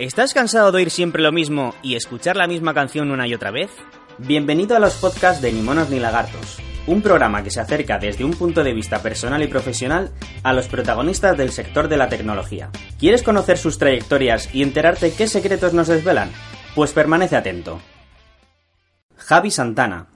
¿Estás 0.00 0.32
cansado 0.32 0.72
de 0.72 0.78
oír 0.78 0.90
siempre 0.90 1.22
lo 1.22 1.30
mismo 1.30 1.74
y 1.82 1.94
escuchar 1.94 2.34
la 2.34 2.46
misma 2.46 2.72
canción 2.72 3.10
una 3.10 3.26
y 3.28 3.34
otra 3.34 3.50
vez? 3.50 3.70
Bienvenido 4.16 4.74
a 4.74 4.78
los 4.78 4.94
podcasts 4.94 5.42
de 5.42 5.52
Ni 5.52 5.60
Monos 5.60 5.90
ni 5.90 6.00
Lagartos, 6.00 6.56
un 6.86 7.02
programa 7.02 7.42
que 7.42 7.50
se 7.50 7.60
acerca 7.60 7.98
desde 7.98 8.24
un 8.24 8.30
punto 8.30 8.64
de 8.64 8.72
vista 8.72 9.02
personal 9.02 9.42
y 9.42 9.46
profesional 9.46 10.10
a 10.42 10.54
los 10.54 10.68
protagonistas 10.68 11.36
del 11.36 11.52
sector 11.52 11.88
de 11.88 11.98
la 11.98 12.08
tecnología. 12.08 12.70
¿Quieres 12.98 13.22
conocer 13.22 13.58
sus 13.58 13.76
trayectorias 13.76 14.48
y 14.54 14.62
enterarte 14.62 15.12
qué 15.12 15.26
secretos 15.26 15.74
nos 15.74 15.88
desvelan? 15.88 16.30
Pues 16.74 16.92
permanece 16.92 17.36
atento. 17.36 17.78
Javi 19.18 19.50
Santana, 19.50 20.06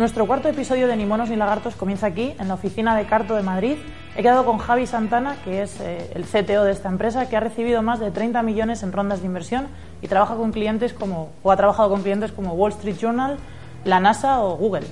Nuestro 0.00 0.26
cuarto 0.26 0.48
episodio 0.48 0.88
de 0.88 0.96
Ni 0.96 1.04
Monos 1.04 1.28
ni 1.28 1.36
Lagartos 1.36 1.76
comienza 1.76 2.06
aquí, 2.06 2.34
en 2.38 2.48
la 2.48 2.54
oficina 2.54 2.96
de 2.96 3.04
Carto 3.04 3.36
de 3.36 3.42
Madrid. 3.42 3.76
He 4.16 4.22
quedado 4.22 4.46
con 4.46 4.56
Javi 4.56 4.86
Santana, 4.86 5.36
que 5.44 5.60
es 5.60 5.78
eh, 5.78 6.10
el 6.14 6.24
CTO 6.24 6.64
de 6.64 6.72
esta 6.72 6.88
empresa, 6.88 7.28
que 7.28 7.36
ha 7.36 7.40
recibido 7.40 7.82
más 7.82 8.00
de 8.00 8.10
30 8.10 8.42
millones 8.42 8.82
en 8.82 8.92
rondas 8.92 9.20
de 9.20 9.26
inversión 9.26 9.66
y 10.00 10.08
trabaja 10.08 10.36
con 10.36 10.52
clientes 10.52 10.94
como, 10.94 11.32
o 11.42 11.52
ha 11.52 11.56
trabajado 11.58 11.90
con 11.90 12.00
clientes 12.00 12.32
como 12.32 12.54
Wall 12.54 12.72
Street 12.72 12.96
Journal, 12.98 13.36
la 13.84 14.00
NASA 14.00 14.40
o 14.40 14.56
Google. 14.56 14.86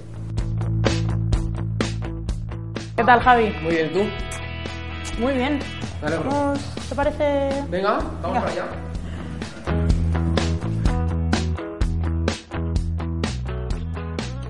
¿Qué 2.95 3.03
tal, 3.03 3.21
Javi? 3.21 3.51
Muy 3.63 3.77
bien, 3.77 3.93
¿tú? 3.95 5.23
Muy 5.23 5.33
bien. 5.33 5.59
Me 6.03 6.09
alegro. 6.09 6.29
Vamos, 6.29 6.61
¿Te 6.87 6.95
parece? 6.95 7.65
Venga, 7.71 7.93
vamos 7.93 8.23
Venga. 8.23 8.41
para 8.41 8.53
allá. 8.53 8.88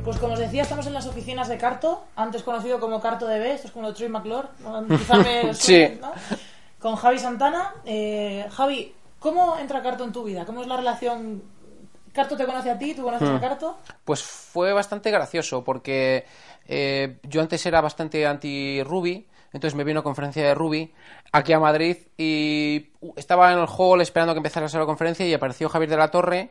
Pues 0.08 0.20
como 0.20 0.32
os 0.32 0.38
decía, 0.38 0.62
estamos 0.62 0.86
en 0.86 0.94
las 0.94 1.06
oficinas 1.06 1.48
de 1.48 1.58
Carto, 1.58 2.06
antes 2.16 2.42
conocido 2.42 2.80
como 2.80 2.98
Carto 2.98 3.26
DB, 3.26 3.42
esto 3.52 3.66
es 3.66 3.72
como 3.74 3.92
Troy 3.92 4.08
McClure, 4.08 4.48
Sí. 5.52 5.74
suene, 5.74 5.98
¿no? 6.00 6.12
Con 6.78 6.96
Javi 6.96 7.18
Santana. 7.18 7.74
Eh, 7.84 8.46
Javi, 8.50 8.94
¿cómo 9.18 9.58
entra 9.58 9.82
Carto 9.82 10.04
en 10.04 10.12
tu 10.12 10.24
vida? 10.24 10.46
¿Cómo 10.46 10.62
es 10.62 10.66
la 10.66 10.78
relación? 10.78 11.42
¿Carto 12.14 12.38
te 12.38 12.46
conoce 12.46 12.70
a 12.70 12.78
ti? 12.78 12.94
¿Tú 12.94 13.02
conoces 13.02 13.28
a 13.28 13.38
Carto? 13.38 13.76
Pues 14.06 14.22
fue 14.22 14.72
bastante 14.72 15.10
gracioso 15.10 15.62
porque 15.62 16.24
eh, 16.66 17.18
yo 17.24 17.42
antes 17.42 17.66
era 17.66 17.82
bastante 17.82 18.26
anti-Ruby, 18.26 19.28
entonces 19.52 19.74
me 19.74 19.84
vino 19.84 20.00
a 20.00 20.02
conferencia 20.02 20.42
de 20.42 20.54
Ruby 20.54 20.90
aquí 21.32 21.52
a 21.52 21.60
Madrid 21.60 21.98
y 22.16 22.92
uh, 23.02 23.12
estaba 23.14 23.52
en 23.52 23.58
el 23.58 23.66
hall 23.68 24.00
esperando 24.00 24.32
que 24.32 24.38
empezara 24.38 24.68
la 24.72 24.86
conferencia 24.86 25.26
y 25.26 25.34
apareció 25.34 25.68
Javier 25.68 25.90
de 25.90 25.96
la 25.98 26.10
Torre 26.10 26.48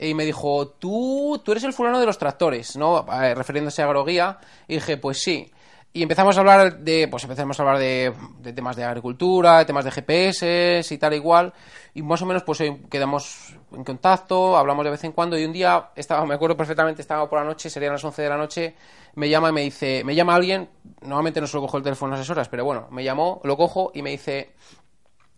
y 0.00 0.14
me 0.14 0.24
dijo, 0.24 0.68
tú, 0.68 1.40
tú 1.44 1.52
eres 1.52 1.64
el 1.64 1.74
fulano 1.74 2.00
de 2.00 2.06
los 2.06 2.16
tractores, 2.16 2.76
¿no? 2.76 3.04
Refiriéndose 3.34 3.82
a 3.82 3.84
Agroguía. 3.84 4.38
Y 4.66 4.74
dije, 4.74 4.96
pues 4.96 5.18
sí. 5.22 5.50
Y 5.92 6.02
empezamos 6.02 6.36
a 6.36 6.40
hablar 6.40 6.78
de, 6.78 7.08
pues 7.08 7.24
empezamos 7.24 7.58
a 7.58 7.62
hablar 7.64 7.78
de, 7.78 8.12
temas 8.54 8.76
de 8.76 8.84
agricultura, 8.84 9.58
de 9.58 9.64
temas 9.64 9.84
de 9.84 9.90
GPS 9.90 10.82
y 10.88 10.98
tal 10.98 11.14
igual. 11.14 11.52
Y 11.94 12.02
más 12.02 12.22
o 12.22 12.26
menos 12.26 12.44
pues 12.44 12.60
eh, 12.60 12.80
quedamos 12.88 13.56
en 13.72 13.82
contacto, 13.82 14.56
hablamos 14.56 14.84
de 14.84 14.92
vez 14.92 15.02
en 15.02 15.10
cuando 15.10 15.36
y 15.36 15.44
un 15.44 15.52
día, 15.52 15.90
estaba, 15.96 16.24
me 16.24 16.34
acuerdo 16.34 16.56
perfectamente, 16.56 17.02
estaba 17.02 17.28
por 17.28 17.40
la 17.40 17.44
noche, 17.44 17.68
serían 17.68 17.92
las 17.92 18.04
11 18.04 18.22
de 18.22 18.28
la 18.28 18.36
noche, 18.36 18.74
me 19.16 19.28
llama 19.28 19.48
y 19.48 19.52
me 19.52 19.62
dice, 19.62 20.04
me 20.04 20.14
llama 20.14 20.36
alguien, 20.36 20.68
normalmente 21.02 21.40
no 21.40 21.48
suelo 21.48 21.66
cojo 21.66 21.78
el 21.78 21.82
teléfono 21.82 22.12
a 22.12 22.16
esas 22.16 22.30
horas, 22.30 22.48
pero 22.48 22.64
bueno, 22.64 22.86
me 22.92 23.02
llamó, 23.02 23.40
lo 23.42 23.56
cojo 23.56 23.90
y 23.92 24.02
me 24.02 24.10
dice, 24.10 24.52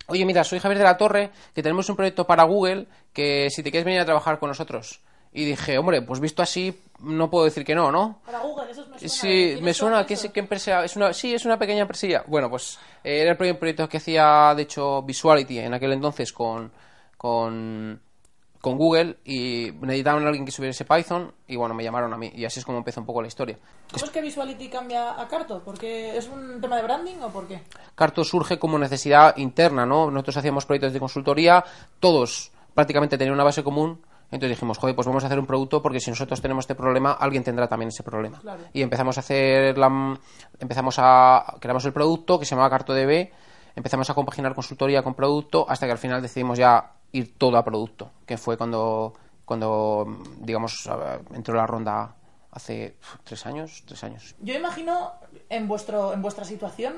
Oye, 0.06 0.24
mira, 0.24 0.44
soy 0.44 0.58
Javier 0.58 0.78
de 0.78 0.84
la 0.84 0.96
Torre, 0.96 1.30
que 1.54 1.62
tenemos 1.62 1.88
un 1.88 1.96
proyecto 1.96 2.26
para 2.26 2.44
Google, 2.44 2.86
que 3.12 3.48
si 3.50 3.62
te 3.62 3.70
quieres 3.70 3.84
venir 3.84 4.00
a 4.00 4.04
trabajar 4.04 4.38
con 4.38 4.48
nosotros. 4.48 5.00
Y 5.34 5.44
dije, 5.46 5.78
hombre, 5.78 6.02
pues 6.02 6.20
visto 6.20 6.42
así, 6.42 6.78
no 7.00 7.30
puedo 7.30 7.46
decir 7.46 7.64
que 7.64 7.74
no, 7.74 7.90
¿no? 7.90 8.20
Para 8.26 8.40
Google, 8.40 8.70
eso 8.70 8.82
me 8.86 8.98
suena. 8.98 9.08
Sí, 9.08 9.28
¿Quiénes 9.28 9.62
me 9.62 9.74
suena, 9.74 10.06
qué 10.06 10.40
empresa? 10.40 10.84
Es 10.84 10.94
una, 10.96 11.12
sí, 11.14 11.32
es 11.32 11.46
una 11.46 11.58
pequeña 11.58 11.82
empresilla. 11.82 12.22
Bueno, 12.26 12.50
pues 12.50 12.78
eh, 13.02 13.20
era 13.22 13.30
el 13.30 13.36
primer 13.38 13.58
proyecto 13.58 13.88
que 13.88 13.96
hacía, 13.96 14.52
de 14.54 14.62
hecho, 14.62 15.00
Visuality 15.02 15.60
en 15.60 15.72
aquel 15.72 15.92
entonces 15.92 16.32
con, 16.32 16.70
con, 17.16 17.98
con 18.62 18.78
Google 18.78 19.18
y 19.24 19.72
necesitaban 19.80 20.22
a 20.24 20.28
alguien 20.28 20.46
que 20.46 20.52
subiese 20.52 20.84
Python 20.84 21.34
y 21.48 21.56
bueno, 21.56 21.74
me 21.74 21.82
llamaron 21.82 22.14
a 22.14 22.16
mí 22.16 22.30
y 22.32 22.44
así 22.44 22.60
es 22.60 22.64
como 22.64 22.78
empezó 22.78 23.00
un 23.00 23.06
poco 23.06 23.20
la 23.20 23.26
historia. 23.26 23.58
¿Cómo 23.92 24.04
es 24.04 24.10
que 24.12 24.22
Visuality 24.22 24.68
cambia 24.68 25.20
a 25.20 25.26
Carto? 25.26 25.60
¿Porque 25.64 26.16
es 26.16 26.28
un 26.28 26.60
tema 26.60 26.76
de 26.76 26.84
branding 26.84 27.16
o 27.22 27.28
por 27.30 27.48
qué? 27.48 27.60
Carto 27.96 28.22
surge 28.22 28.60
como 28.60 28.78
necesidad 28.78 29.36
interna, 29.36 29.84
¿no? 29.84 30.12
Nosotros 30.12 30.36
hacíamos 30.36 30.64
proyectos 30.64 30.92
de 30.92 31.00
consultoría, 31.00 31.64
todos 31.98 32.52
prácticamente 32.72 33.18
tenían 33.18 33.34
una 33.34 33.42
base 33.42 33.64
común, 33.64 34.00
entonces 34.30 34.56
dijimos, 34.56 34.78
joder, 34.78 34.94
pues 34.94 35.08
vamos 35.08 35.24
a 35.24 35.26
hacer 35.26 35.40
un 35.40 35.46
producto 35.46 35.82
porque 35.82 35.98
si 35.98 36.10
nosotros 36.10 36.40
tenemos 36.40 36.62
este 36.62 36.76
problema, 36.76 37.14
alguien 37.14 37.42
tendrá 37.42 37.66
también 37.66 37.88
ese 37.88 38.04
problema. 38.04 38.38
Claro. 38.38 38.62
Y 38.72 38.82
empezamos 38.82 39.16
a 39.16 39.20
hacer 39.20 39.76
la, 39.76 40.16
empezamos 40.60 40.94
a 41.00 41.56
creamos 41.58 41.84
el 41.84 41.92
producto 41.92 42.38
que 42.38 42.46
se 42.46 42.54
llamaba 42.54 42.70
CartoDB, 42.70 43.28
empezamos 43.74 44.08
a 44.08 44.14
compaginar 44.14 44.54
consultoría 44.54 45.02
con 45.02 45.14
producto 45.14 45.66
hasta 45.68 45.86
que 45.86 45.92
al 45.92 45.98
final 45.98 46.22
decidimos 46.22 46.58
ya 46.58 46.92
ir 47.12 47.38
todo 47.38 47.56
a 47.56 47.64
producto, 47.64 48.10
que 48.26 48.36
fue 48.36 48.56
cuando 48.56 49.14
cuando 49.44 50.06
digamos 50.38 50.88
entró 51.34 51.54
la 51.54 51.66
ronda 51.66 52.14
hace 52.50 52.96
tres 53.24 53.44
años, 53.46 53.82
tres 53.86 54.02
años. 54.04 54.34
Yo 54.40 54.54
imagino 54.54 55.12
en 55.48 55.68
vuestro 55.68 56.12
en 56.12 56.22
vuestra 56.22 56.44
situación 56.44 56.94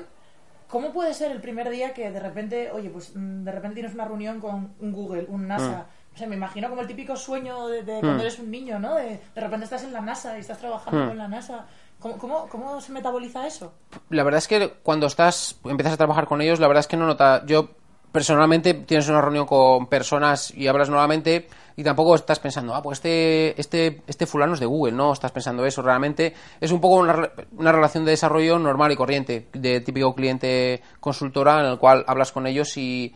cómo 0.69 0.91
puede 0.91 1.13
ser 1.13 1.31
el 1.31 1.41
primer 1.41 1.69
día 1.69 1.93
que 1.93 2.11
de 2.11 2.19
repente, 2.19 2.71
oye, 2.71 2.89
pues 2.89 3.15
mm, 3.15 3.43
de 3.43 3.51
repente 3.51 3.75
tienes 3.75 3.93
una 3.93 4.05
reunión 4.05 4.39
con 4.39 4.73
un 4.79 4.91
Google, 4.91 5.25
un 5.29 5.47
NASA. 5.47 5.87
O 6.13 6.17
sea, 6.17 6.27
me 6.27 6.35
imagino 6.35 6.69
como 6.69 6.81
el 6.81 6.87
típico 6.87 7.15
sueño 7.17 7.67
de, 7.67 7.83
de 7.83 7.99
cuando 7.99 8.21
eres 8.21 8.39
un 8.39 8.49
niño, 8.49 8.79
¿no? 8.79 8.95
De, 8.95 9.19
de 9.35 9.41
repente 9.41 9.65
estás 9.65 9.83
en 9.83 9.91
la 9.91 9.99
NASA 9.99 10.37
y 10.37 10.41
estás 10.41 10.57
trabajando 10.57 11.07
con 11.07 11.17
la 11.17 11.27
NASA. 11.27 11.65
¿Cómo, 11.99 12.17
cómo, 12.17 12.47
cómo 12.47 12.81
se 12.81 12.91
metaboliza 12.91 13.45
eso? 13.45 13.73
La 14.09 14.23
verdad 14.23 14.37
es 14.37 14.47
que 14.47 14.69
cuando 14.83 15.07
estás 15.07 15.59
empiezas 15.65 15.93
a 15.93 15.97
trabajar 15.97 16.25
con 16.25 16.41
ellos, 16.41 16.59
la 16.59 16.67
verdad 16.67 16.81
es 16.81 16.87
que 16.87 16.97
no 16.97 17.05
nota. 17.05 17.45
Yo 17.45 17.69
personalmente 18.15 18.73
tienes 18.73 19.09
una 19.09 19.19
reunión 19.19 19.45
con 19.45 19.87
personas 19.87 20.49
y 20.55 20.67
hablas 20.67 20.89
nuevamente 20.89 21.49
y 21.75 21.83
tampoco 21.83 22.15
estás 22.15 22.39
pensando, 22.39 22.73
ah, 22.73 22.81
pues 22.81 22.99
este 22.99 23.59
este 23.59 24.03
este 24.07 24.25
fulano 24.25 24.53
es 24.53 24.61
de 24.61 24.65
Google, 24.65 24.93
no 24.93 25.11
estás 25.11 25.33
pensando 25.33 25.65
eso. 25.65 25.81
Realmente 25.81 26.33
es 26.61 26.71
un 26.71 26.79
poco 26.79 26.95
una, 26.95 27.29
una 27.57 27.73
relación 27.73 28.05
de 28.05 28.11
desarrollo 28.11 28.57
normal 28.57 28.93
y 28.93 28.95
corriente 28.95 29.47
de 29.51 29.81
típico 29.81 30.15
cliente 30.15 30.81
consultora 31.01 31.59
en 31.59 31.65
el 31.65 31.77
cual 31.77 32.05
hablas 32.07 32.31
con 32.31 32.47
ellos 32.47 32.77
y 32.77 33.13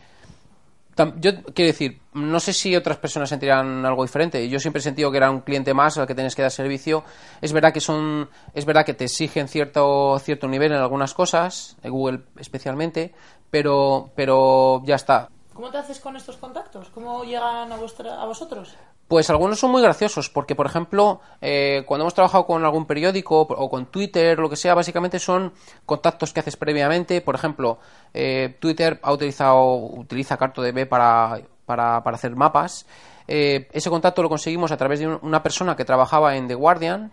Yo 1.18 1.42
quiero 1.54 1.68
decir, 1.68 2.00
no 2.12 2.40
sé 2.40 2.52
si 2.52 2.76
otras 2.76 2.98
personas 2.98 3.28
sentirán 3.28 3.86
algo 3.86 4.02
diferente. 4.02 4.48
Yo 4.48 4.58
siempre 4.58 4.80
he 4.80 4.82
sentido 4.82 5.10
que 5.10 5.16
era 5.16 5.30
un 5.30 5.40
cliente 5.40 5.72
más 5.72 5.96
al 5.96 6.06
que 6.06 6.14
tienes 6.14 6.34
que 6.34 6.42
dar 6.42 6.50
servicio. 6.50 7.04
Es 7.40 7.52
verdad 7.52 7.72
que 7.72 7.80
son, 7.80 8.28
es 8.52 8.64
verdad 8.66 8.84
que 8.84 8.94
te 8.94 9.04
exigen 9.04 9.48
cierto 9.48 10.18
cierto 10.18 10.46
nivel 10.48 10.72
en 10.72 10.78
algunas 10.78 11.14
cosas, 11.14 11.76
en 11.82 11.90
Google 11.90 12.20
especialmente, 12.36 13.14
pero 13.50 14.10
pero 14.14 14.82
ya 14.84 14.96
está. 14.96 15.28
¿Cómo 15.54 15.70
te 15.70 15.78
haces 15.78 16.00
con 16.00 16.16
estos 16.16 16.36
contactos? 16.36 16.88
¿Cómo 16.90 17.24
llegan 17.24 17.70
a, 17.70 17.76
vuestra, 17.76 18.20
a 18.20 18.24
vosotros? 18.24 18.76
Pues 19.10 19.28
algunos 19.28 19.58
son 19.58 19.72
muy 19.72 19.82
graciosos, 19.82 20.30
porque 20.30 20.54
por 20.54 20.66
ejemplo, 20.66 21.20
eh, 21.40 21.82
cuando 21.84 22.04
hemos 22.04 22.14
trabajado 22.14 22.46
con 22.46 22.64
algún 22.64 22.86
periódico 22.86 23.40
o 23.40 23.68
con 23.68 23.86
Twitter, 23.86 24.38
lo 24.38 24.48
que 24.48 24.54
sea, 24.54 24.72
básicamente 24.74 25.18
son 25.18 25.52
contactos 25.84 26.32
que 26.32 26.38
haces 26.38 26.54
previamente. 26.56 27.20
Por 27.20 27.34
ejemplo, 27.34 27.80
eh, 28.14 28.56
Twitter 28.60 29.00
ha 29.02 29.12
utilizado, 29.12 29.64
utiliza 29.74 30.36
CartoDB 30.36 30.86
para, 30.88 31.40
para, 31.66 32.04
para 32.04 32.14
hacer 32.14 32.36
mapas. 32.36 32.86
Eh, 33.26 33.66
ese 33.72 33.90
contacto 33.90 34.22
lo 34.22 34.28
conseguimos 34.28 34.70
a 34.70 34.76
través 34.76 35.00
de 35.00 35.08
un- 35.08 35.18
una 35.22 35.42
persona 35.42 35.74
que 35.74 35.84
trabajaba 35.84 36.36
en 36.36 36.46
The 36.46 36.54
Guardian. 36.54 37.10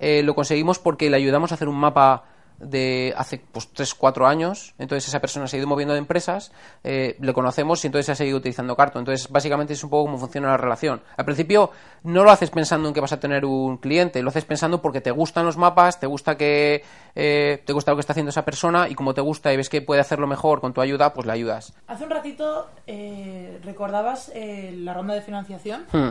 Lo 0.00 0.34
conseguimos 0.34 0.80
porque 0.80 1.10
le 1.10 1.16
ayudamos 1.18 1.52
a 1.52 1.54
hacer 1.54 1.68
un 1.68 1.76
mapa 1.78 2.24
de 2.60 3.14
hace 3.16 3.38
pues 3.38 3.68
3 3.72 3.94
4 3.94 4.26
años 4.26 4.74
entonces 4.78 5.08
esa 5.08 5.20
persona 5.20 5.46
se 5.46 5.56
ha 5.56 5.58
ido 5.58 5.68
moviendo 5.68 5.94
de 5.94 5.98
empresas 5.98 6.52
eh, 6.84 7.16
le 7.20 7.32
conocemos 7.32 7.82
y 7.84 7.88
entonces 7.88 8.10
ha 8.10 8.14
seguido 8.14 8.38
utilizando 8.38 8.76
Carto 8.76 8.98
entonces 8.98 9.28
básicamente 9.30 9.72
es 9.72 9.82
un 9.82 9.90
poco 9.90 10.04
cómo 10.04 10.18
funciona 10.18 10.48
la 10.48 10.56
relación 10.56 11.02
al 11.16 11.24
principio 11.24 11.70
no 12.04 12.22
lo 12.22 12.30
haces 12.30 12.50
pensando 12.50 12.88
en 12.88 12.94
que 12.94 13.00
vas 13.00 13.12
a 13.12 13.20
tener 13.20 13.44
un 13.44 13.78
cliente 13.78 14.22
lo 14.22 14.28
haces 14.28 14.44
pensando 14.44 14.82
porque 14.82 15.00
te 15.00 15.10
gustan 15.10 15.46
los 15.46 15.56
mapas 15.56 15.98
te 15.98 16.06
gusta 16.06 16.36
que 16.36 16.84
eh, 17.14 17.62
te 17.64 17.72
gusta 17.72 17.92
lo 17.92 17.96
que 17.96 18.00
está 18.00 18.12
haciendo 18.12 18.30
esa 18.30 18.44
persona 18.44 18.88
y 18.88 18.94
como 18.94 19.14
te 19.14 19.20
gusta 19.20 19.52
y 19.52 19.56
ves 19.56 19.68
que 19.68 19.82
puede 19.82 20.00
hacerlo 20.00 20.26
mejor 20.26 20.60
con 20.60 20.72
tu 20.72 20.80
ayuda 20.80 21.12
pues 21.12 21.26
le 21.26 21.32
ayudas 21.32 21.72
Hace 21.86 22.04
un 22.04 22.10
ratito 22.10 22.68
eh, 22.86 23.60
recordabas 23.62 24.30
eh, 24.34 24.72
la 24.76 24.94
ronda 24.94 25.14
de 25.14 25.22
financiación. 25.22 25.86
Hmm. 25.92 26.10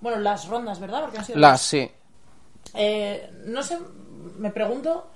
Bueno, 0.00 0.18
las 0.18 0.48
rondas, 0.48 0.80
¿verdad? 0.80 1.02
Porque 1.02 1.18
han 1.18 1.24
sido 1.24 1.38
las 1.38 1.60
sí 1.60 1.90
Eh, 2.74 3.30
no 3.46 3.62
sé, 3.62 3.78
me 4.38 4.50
pregunto 4.50 5.10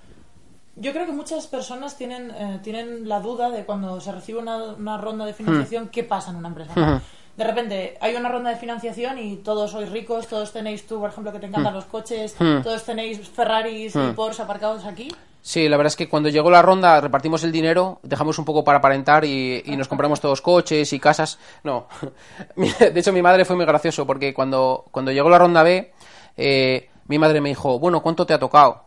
Yo 0.76 0.92
creo 0.92 1.06
que 1.06 1.12
muchas 1.12 1.46
personas 1.46 1.96
tienen, 1.96 2.30
eh, 2.30 2.60
tienen 2.62 3.08
la 3.08 3.20
duda 3.20 3.50
de 3.50 3.64
cuando 3.64 3.98
se 4.00 4.12
recibe 4.12 4.38
una, 4.38 4.56
una 4.56 4.98
ronda 4.98 5.24
de 5.24 5.32
financiación, 5.32 5.88
¿qué 5.88 6.04
pasa 6.04 6.30
en 6.30 6.36
una 6.36 6.48
empresa? 6.48 6.72
Ujú. 6.72 7.00
De 7.36 7.44
repente 7.44 7.96
hay 8.00 8.14
una 8.14 8.28
ronda 8.28 8.50
de 8.50 8.56
financiación 8.56 9.18
y 9.18 9.36
todos 9.36 9.70
sois 9.70 9.90
ricos, 9.90 10.26
todos 10.26 10.52
tenéis 10.52 10.86
tú, 10.86 11.00
por 11.00 11.10
ejemplo, 11.10 11.32
que 11.32 11.38
te 11.38 11.46
encantan 11.46 11.74
los 11.74 11.84
coches, 11.86 12.34
Hmm. 12.38 12.62
todos 12.62 12.82
tenéis 12.84 13.26
Ferraris 13.28 13.94
y 13.96 14.12
Porsche 14.14 14.42
aparcados 14.42 14.84
aquí. 14.84 15.08
Sí, 15.42 15.68
la 15.68 15.76
verdad 15.76 15.88
es 15.92 15.96
que 15.96 16.08
cuando 16.08 16.28
llegó 16.28 16.50
la 16.50 16.60
ronda 16.60 17.00
repartimos 17.00 17.44
el 17.44 17.52
dinero, 17.52 18.00
dejamos 18.02 18.38
un 18.38 18.44
poco 18.44 18.64
para 18.64 18.78
aparentar 18.78 19.24
y, 19.24 19.62
y 19.64 19.76
nos 19.76 19.86
compramos 19.86 20.20
todos 20.20 20.40
coches 20.42 20.92
y 20.92 20.98
casas. 20.98 21.38
No, 21.62 21.86
de 22.56 22.98
hecho 23.00 23.12
mi 23.12 23.22
madre 23.22 23.44
fue 23.44 23.54
muy 23.56 23.64
gracioso 23.64 24.06
porque 24.06 24.34
cuando, 24.34 24.84
cuando 24.90 25.12
llegó 25.12 25.30
la 25.30 25.38
ronda 25.38 25.62
B, 25.62 25.92
eh, 26.36 26.90
mi 27.06 27.18
madre 27.18 27.40
me 27.40 27.50
dijo, 27.50 27.78
bueno, 27.78 28.02
¿cuánto 28.02 28.26
te 28.26 28.34
ha 28.34 28.38
tocado? 28.38 28.85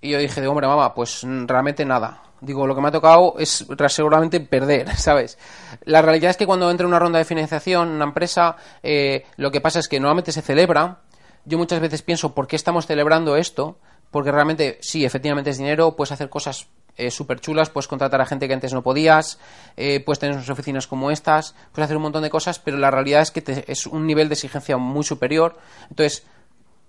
Y 0.00 0.10
yo 0.10 0.18
dije, 0.18 0.46
hombre, 0.46 0.66
mamá, 0.66 0.94
pues 0.94 1.26
realmente 1.46 1.84
nada. 1.84 2.22
Digo, 2.40 2.66
lo 2.66 2.74
que 2.74 2.80
me 2.80 2.88
ha 2.88 2.92
tocado 2.92 3.34
es 3.38 3.66
seguramente 3.88 4.40
perder, 4.40 4.96
¿sabes? 4.96 5.38
La 5.84 6.00
realidad 6.00 6.30
es 6.30 6.36
que 6.36 6.46
cuando 6.46 6.70
entra 6.70 6.86
una 6.86 6.98
ronda 6.98 7.18
de 7.18 7.24
financiación, 7.26 7.88
una 7.90 8.04
empresa, 8.04 8.56
eh, 8.82 9.24
lo 9.36 9.50
que 9.50 9.60
pasa 9.60 9.78
es 9.78 9.88
que 9.88 10.00
normalmente 10.00 10.32
se 10.32 10.40
celebra. 10.42 11.00
Yo 11.44 11.58
muchas 11.58 11.80
veces 11.80 12.02
pienso, 12.02 12.34
¿por 12.34 12.46
qué 12.46 12.56
estamos 12.56 12.86
celebrando 12.86 13.36
esto? 13.36 13.78
Porque 14.10 14.32
realmente, 14.32 14.78
sí, 14.80 15.04
efectivamente 15.04 15.50
es 15.50 15.58
dinero, 15.58 15.94
puedes 15.96 16.12
hacer 16.12 16.28
cosas 16.30 16.66
súper 17.10 17.40
chulas, 17.40 17.70
puedes 17.70 17.88
contratar 17.88 18.20
a 18.20 18.26
gente 18.26 18.46
que 18.48 18.52
antes 18.52 18.74
no 18.74 18.82
podías, 18.82 19.38
eh, 19.76 20.00
puedes 20.04 20.18
tener 20.18 20.34
unas 20.34 20.50
oficinas 20.50 20.86
como 20.86 21.10
estas, 21.10 21.54
puedes 21.72 21.84
hacer 21.86 21.96
un 21.96 22.02
montón 22.02 22.22
de 22.22 22.28
cosas, 22.30 22.58
pero 22.58 22.76
la 22.76 22.90
realidad 22.90 23.22
es 23.22 23.30
que 23.30 23.40
te- 23.40 23.70
es 23.72 23.86
un 23.86 24.06
nivel 24.06 24.28
de 24.28 24.34
exigencia 24.34 24.76
muy 24.76 25.04
superior. 25.04 25.56
Entonces, 25.88 26.26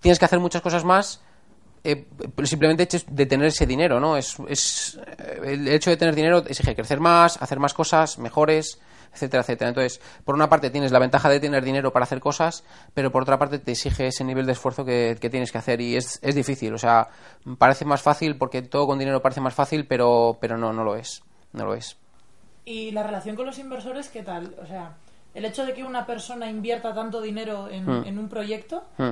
tienes 0.02 0.20
que 0.20 0.26
hacer 0.26 0.40
muchas 0.40 0.62
cosas 0.62 0.84
más 0.84 1.22
eh, 1.84 2.06
pero 2.36 2.46
simplemente 2.48 2.88
de 3.08 3.26
tener 3.26 3.48
ese 3.48 3.66
dinero, 3.66 4.00
¿no? 4.00 4.18
Es, 4.18 4.38
es 4.48 5.00
eh, 5.18 5.42
el 5.44 5.68
hecho 5.68 5.90
de 5.90 5.98
tener 5.98 6.16
dinero 6.16 6.40
exige 6.48 6.76
crecer 6.76 7.00
más, 7.00 7.42
hacer 7.42 7.60
más 7.60 7.74
cosas 7.74 8.20
mejores, 8.20 8.80
etcétera, 9.14 9.42
etcétera. 9.42 9.70
Entonces, 9.70 10.00
por 10.24 10.36
una 10.36 10.48
parte 10.48 10.70
tienes 10.70 10.92
la 10.92 11.00
ventaja 11.00 11.28
de 11.30 11.40
tener 11.40 11.64
dinero 11.64 11.92
para 11.92 12.04
hacer 12.04 12.20
cosas, 12.20 12.64
pero 12.94 13.12
por 13.12 13.24
otra 13.24 13.38
parte 13.38 13.60
te 13.60 13.72
exige 13.72 14.08
ese 14.08 14.24
nivel 14.24 14.46
de 14.46 14.54
esfuerzo 14.54 14.86
que, 14.86 15.18
que 15.20 15.30
tienes 15.30 15.52
que 15.52 15.58
hacer 15.58 15.82
y 15.82 15.96
es, 15.98 16.20
es 16.22 16.36
difícil. 16.36 16.74
O 16.74 16.78
sea, 16.78 17.10
parece 17.58 17.84
más 17.86 18.02
fácil 18.02 18.38
porque 18.38 18.62
todo 18.62 18.88
con 18.88 19.00
dinero 19.00 19.22
parece 19.22 19.42
más 19.42 19.54
fácil, 19.54 19.86
pero, 19.86 20.38
pero 20.40 20.58
no, 20.58 20.72
no 20.72 20.84
lo 20.84 20.96
es. 20.96 21.24
No 21.54 21.66
lo 21.66 21.74
es. 21.74 21.98
Y 22.64 22.92
la 22.92 23.04
relación 23.04 23.36
con 23.36 23.46
los 23.48 23.58
inversores, 23.60 24.08
¿qué 24.08 24.22
tal? 24.24 24.56
O 24.64 24.66
sea, 24.68 24.96
el 25.34 25.44
hecho 25.46 25.66
de 25.66 25.74
que 25.74 25.84
una 25.84 26.06
persona 26.06 26.50
invierta 26.50 26.94
tanto 26.94 27.20
dinero 27.22 27.68
en, 27.70 27.86
Hmm. 27.86 28.04
en 28.06 28.18
un 28.20 28.30
proyecto, 28.30 28.84
Hmm. 28.98 29.12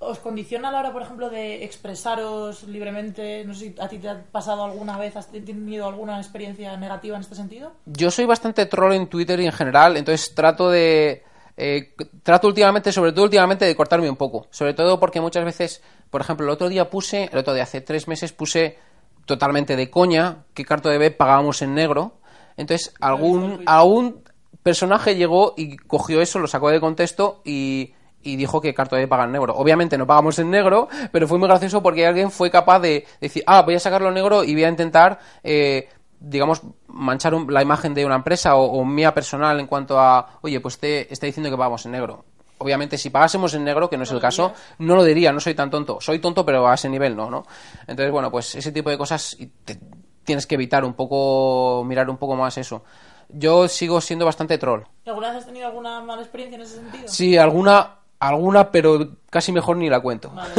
¿Os 0.00 0.18
condiciona 0.18 0.70
a 0.70 0.72
la 0.72 0.78
hora, 0.80 0.92
por 0.92 1.02
ejemplo, 1.02 1.28
de 1.28 1.62
expresaros 1.62 2.64
libremente? 2.64 3.44
No 3.44 3.54
sé 3.54 3.60
si 3.60 3.74
a 3.78 3.86
ti 3.86 3.98
te 3.98 4.08
ha 4.08 4.20
pasado 4.32 4.64
alguna 4.64 4.98
vez, 4.98 5.14
has 5.14 5.30
tenido 5.30 5.86
alguna 5.86 6.18
experiencia 6.18 6.76
negativa 6.76 7.16
en 7.16 7.22
este 7.22 7.34
sentido. 7.34 7.72
Yo 7.84 8.10
soy 8.10 8.24
bastante 8.24 8.66
troll 8.66 8.94
en 8.94 9.08
Twitter 9.08 9.38
y 9.40 9.46
en 9.46 9.52
general, 9.52 9.96
entonces 9.96 10.34
trato 10.34 10.70
de... 10.70 11.22
eh, 11.56 11.94
trato 12.22 12.48
últimamente, 12.48 12.92
sobre 12.92 13.12
todo 13.12 13.24
últimamente, 13.24 13.66
de 13.66 13.76
cortarme 13.76 14.08
un 14.08 14.16
poco. 14.16 14.46
Sobre 14.50 14.72
todo 14.72 14.98
porque 14.98 15.20
muchas 15.20 15.44
veces, 15.44 15.82
por 16.08 16.22
ejemplo, 16.22 16.46
el 16.46 16.50
otro 16.50 16.70
día 16.70 16.88
puse, 16.88 17.28
el 17.30 17.38
otro 17.38 17.52
día 17.52 17.64
hace 17.64 17.82
tres 17.82 18.08
meses 18.08 18.32
puse 18.32 18.78
totalmente 19.26 19.76
de 19.76 19.90
coña 19.90 20.44
que 20.54 20.64
Carto 20.64 20.88
de 20.88 20.96
B 20.96 21.10
pagábamos 21.10 21.60
en 21.60 21.74
negro. 21.74 22.14
Entonces 22.56 22.94
algún, 23.00 23.62
algún 23.66 24.24
personaje 24.62 25.14
llegó 25.14 25.52
y 25.56 25.76
cogió 25.76 26.22
eso, 26.22 26.38
lo 26.38 26.46
sacó 26.46 26.70
de 26.70 26.80
contexto 26.80 27.42
y, 27.44 27.92
y 28.22 28.36
dijo 28.36 28.60
que 28.60 28.74
Carto 28.74 28.96
de 28.96 29.02
B 29.02 29.08
paga 29.08 29.24
en 29.24 29.32
negro. 29.32 29.54
Obviamente 29.56 29.96
no 29.98 30.06
pagamos 30.06 30.38
en 30.38 30.50
negro, 30.50 30.88
pero 31.12 31.26
fue 31.28 31.38
muy 31.38 31.48
gracioso 31.48 31.82
porque 31.82 32.06
alguien 32.06 32.30
fue 32.30 32.50
capaz 32.50 32.80
de 32.80 33.06
decir, 33.20 33.42
ah, 33.46 33.62
voy 33.62 33.74
a 33.74 33.80
sacarlo 33.80 34.08
en 34.08 34.14
negro 34.14 34.44
y 34.44 34.52
voy 34.54 34.64
a 34.64 34.68
intentar... 34.68 35.18
eh, 35.42 35.88
digamos, 36.22 36.60
manchar 36.88 37.32
un- 37.34 37.50
la 37.50 37.62
imagen 37.62 37.94
de 37.94 38.04
una 38.04 38.16
empresa 38.16 38.54
o, 38.56 38.64
o 38.66 38.84
mía 38.84 39.14
personal 39.14 39.58
en 39.58 39.66
cuanto 39.66 39.98
a, 39.98 40.38
oye, 40.42 40.60
pues 40.60 40.76
te 40.78 41.10
está 41.10 41.24
diciendo 41.24 41.48
que 41.48 41.56
pagamos 41.56 41.86
en 41.86 41.92
negro. 41.92 42.26
Obviamente, 42.58 42.98
si 42.98 43.08
pagásemos 43.08 43.54
en 43.54 43.64
negro, 43.64 43.88
que 43.88 43.96
no 43.96 44.02
es 44.02 44.10
el 44.12 44.20
caso, 44.20 44.52
no 44.80 44.96
lo 44.96 45.02
diría, 45.02 45.32
no 45.32 45.40
soy 45.40 45.54
tan 45.54 45.70
tonto. 45.70 45.96
Soy 45.98 46.18
tonto, 46.18 46.44
pero 46.44 46.68
a 46.68 46.74
ese 46.74 46.90
nivel 46.90 47.16
no, 47.16 47.30
¿no? 47.30 47.46
Entonces, 47.86 48.12
bueno, 48.12 48.30
pues 48.30 48.54
ese 48.54 48.70
tipo 48.70 48.90
de 48.90 48.98
cosas 48.98 49.34
te- 49.64 49.80
tienes 50.22 50.46
que 50.46 50.56
evitar 50.56 50.84
un 50.84 50.92
poco, 50.92 51.84
mirar 51.86 52.10
un 52.10 52.18
poco 52.18 52.36
más 52.36 52.58
eso. 52.58 52.84
Yo 53.30 53.66
sigo 53.66 53.98
siendo 54.02 54.26
bastante 54.26 54.58
troll. 54.58 54.82
¿Y 55.06 55.08
¿Alguna 55.08 55.28
vez 55.28 55.38
has 55.38 55.46
tenido 55.46 55.68
alguna 55.68 56.02
mala 56.02 56.20
experiencia 56.20 56.56
en 56.56 56.62
ese 56.62 56.74
sentido? 56.74 57.08
Sí, 57.08 57.38
alguna, 57.38 57.99
alguna, 58.20 58.70
pero 58.70 59.16
casi 59.30 59.50
mejor 59.50 59.76
ni 59.76 59.88
la 59.88 60.00
cuento. 60.00 60.30
Vale. 60.30 60.54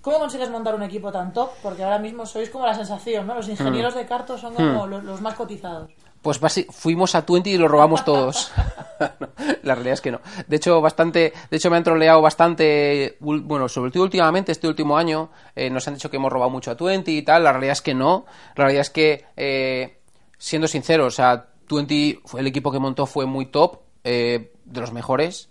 ¿Cómo 0.00 0.18
consigues 0.18 0.50
montar 0.50 0.74
un 0.74 0.82
equipo 0.82 1.12
tan 1.12 1.32
top? 1.32 1.50
Porque 1.62 1.82
ahora 1.84 1.98
mismo 1.98 2.24
sois 2.24 2.48
como 2.48 2.66
la 2.66 2.74
sensación, 2.74 3.26
¿no? 3.26 3.34
Los 3.34 3.48
ingenieros 3.48 3.94
de 3.94 4.06
carto 4.06 4.38
son 4.38 4.54
como 4.54 4.86
los, 4.86 5.02
los 5.04 5.20
más 5.20 5.34
cotizados. 5.34 5.90
Pues 6.24 6.40
fuimos 6.70 7.14
a 7.14 7.26
Twenty 7.26 7.50
y 7.50 7.58
lo 7.58 7.68
robamos 7.68 8.02
todos. 8.02 8.50
No, 8.56 8.64
la 9.62 9.74
realidad 9.74 9.92
es 9.92 10.00
que 10.00 10.10
no. 10.10 10.20
De 10.46 10.56
hecho, 10.56 10.80
bastante, 10.80 11.34
de 11.50 11.56
hecho 11.56 11.70
me 11.70 11.76
han 11.76 11.84
troleado 11.84 12.22
bastante, 12.22 13.18
bueno, 13.20 13.68
sobre 13.68 13.90
todo 13.90 14.04
últimamente, 14.04 14.50
este 14.50 14.66
último 14.66 14.96
año, 14.96 15.30
eh, 15.54 15.68
nos 15.68 15.86
han 15.86 15.94
dicho 15.94 16.10
que 16.10 16.16
hemos 16.16 16.32
robado 16.32 16.50
mucho 16.50 16.70
a 16.70 16.76
Twenty 16.76 17.18
y 17.18 17.22
tal. 17.22 17.44
La 17.44 17.52
realidad 17.52 17.72
es 17.72 17.82
que 17.82 17.92
no. 17.92 18.24
La 18.56 18.64
realidad 18.64 18.80
es 18.80 18.90
que, 18.90 19.26
eh, 19.36 19.98
siendo 20.38 20.66
sinceros, 20.66 21.08
o 21.08 21.16
sea, 21.16 21.46
Twenty, 21.66 22.20
el 22.38 22.46
equipo 22.46 22.72
que 22.72 22.78
montó 22.78 23.04
fue 23.04 23.26
muy 23.26 23.46
top, 23.46 23.80
eh, 24.04 24.52
de 24.64 24.80
los 24.80 24.92
mejores. 24.92 25.48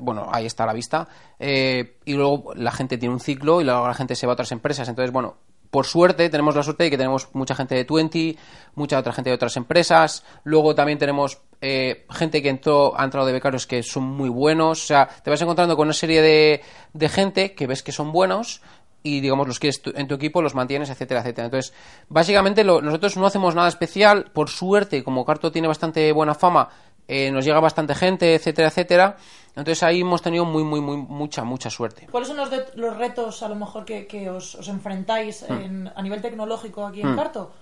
Bueno, 0.00 0.28
ahí 0.30 0.46
está 0.46 0.64
a 0.64 0.66
la 0.66 0.72
vista. 0.72 1.08
Eh, 1.38 1.98
y 2.04 2.14
luego 2.14 2.52
la 2.54 2.70
gente 2.72 2.98
tiene 2.98 3.14
un 3.14 3.20
ciclo 3.20 3.60
y 3.60 3.64
luego 3.64 3.86
la 3.86 3.94
gente 3.94 4.14
se 4.14 4.26
va 4.26 4.32
a 4.32 4.34
otras 4.34 4.52
empresas. 4.52 4.88
Entonces, 4.88 5.12
bueno, 5.12 5.36
por 5.70 5.84
suerte, 5.86 6.28
tenemos 6.30 6.54
la 6.54 6.62
suerte 6.62 6.84
de 6.84 6.90
que 6.90 6.96
tenemos 6.96 7.28
mucha 7.34 7.54
gente 7.54 7.74
de 7.74 7.84
Twenty, 7.84 8.38
mucha 8.74 8.98
otra 8.98 9.12
gente 9.12 9.30
de 9.30 9.34
otras 9.36 9.56
empresas. 9.56 10.24
Luego 10.44 10.74
también 10.74 10.98
tenemos 10.98 11.40
eh, 11.60 12.06
gente 12.10 12.42
que 12.42 12.48
entró, 12.50 12.98
ha 12.98 13.04
entrado 13.04 13.26
de 13.26 13.32
becarios 13.32 13.66
que 13.66 13.82
son 13.82 14.04
muy 14.04 14.28
buenos. 14.28 14.82
O 14.84 14.86
sea, 14.86 15.08
te 15.22 15.30
vas 15.30 15.40
encontrando 15.42 15.76
con 15.76 15.86
una 15.86 15.94
serie 15.94 16.22
de, 16.22 16.62
de 16.92 17.08
gente 17.08 17.54
que 17.54 17.66
ves 17.66 17.82
que 17.82 17.92
son 17.92 18.12
buenos 18.12 18.62
y, 19.02 19.20
digamos, 19.20 19.46
los 19.46 19.58
quieres 19.58 19.80
en 19.94 20.08
tu 20.08 20.14
equipo, 20.14 20.42
los 20.42 20.54
mantienes, 20.54 20.90
etcétera, 20.90 21.20
etcétera. 21.20 21.46
Entonces, 21.46 21.72
básicamente, 22.08 22.64
lo- 22.64 22.80
nosotros 22.82 23.16
no 23.16 23.26
hacemos 23.26 23.54
nada 23.54 23.68
especial. 23.68 24.30
Por 24.32 24.48
suerte, 24.50 25.02
como 25.04 25.24
Carto 25.24 25.52
tiene 25.52 25.68
bastante 25.68 26.10
buena 26.12 26.34
fama, 26.34 26.68
eh, 27.08 27.30
nos 27.30 27.44
llega 27.44 27.60
bastante 27.60 27.94
gente, 27.94 28.34
etcétera, 28.34 28.68
etcétera. 28.68 29.16
Entonces, 29.56 29.82
ahí 29.82 30.00
hemos 30.02 30.20
tenido 30.20 30.44
muy, 30.44 30.64
muy, 30.64 30.80
muy, 30.80 30.96
mucha, 30.98 31.42
mucha 31.44 31.70
suerte. 31.70 32.06
¿Cuáles 32.10 32.28
son 32.28 32.36
los, 32.36 32.50
de- 32.50 32.66
los 32.74 32.96
retos, 32.96 33.42
a 33.42 33.48
lo 33.48 33.54
mejor, 33.54 33.84
que, 33.86 34.06
que 34.06 34.28
os, 34.28 34.54
os 34.56 34.68
enfrentáis 34.68 35.42
en- 35.48 35.90
a 35.94 36.02
nivel 36.02 36.20
tecnológico 36.20 36.84
aquí 36.86 37.00
en 37.00 37.16
Carto? 37.16 37.52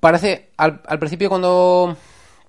Parece, 0.00 0.50
al, 0.56 0.80
al 0.86 0.98
principio 0.98 1.28
cuando 1.28 1.96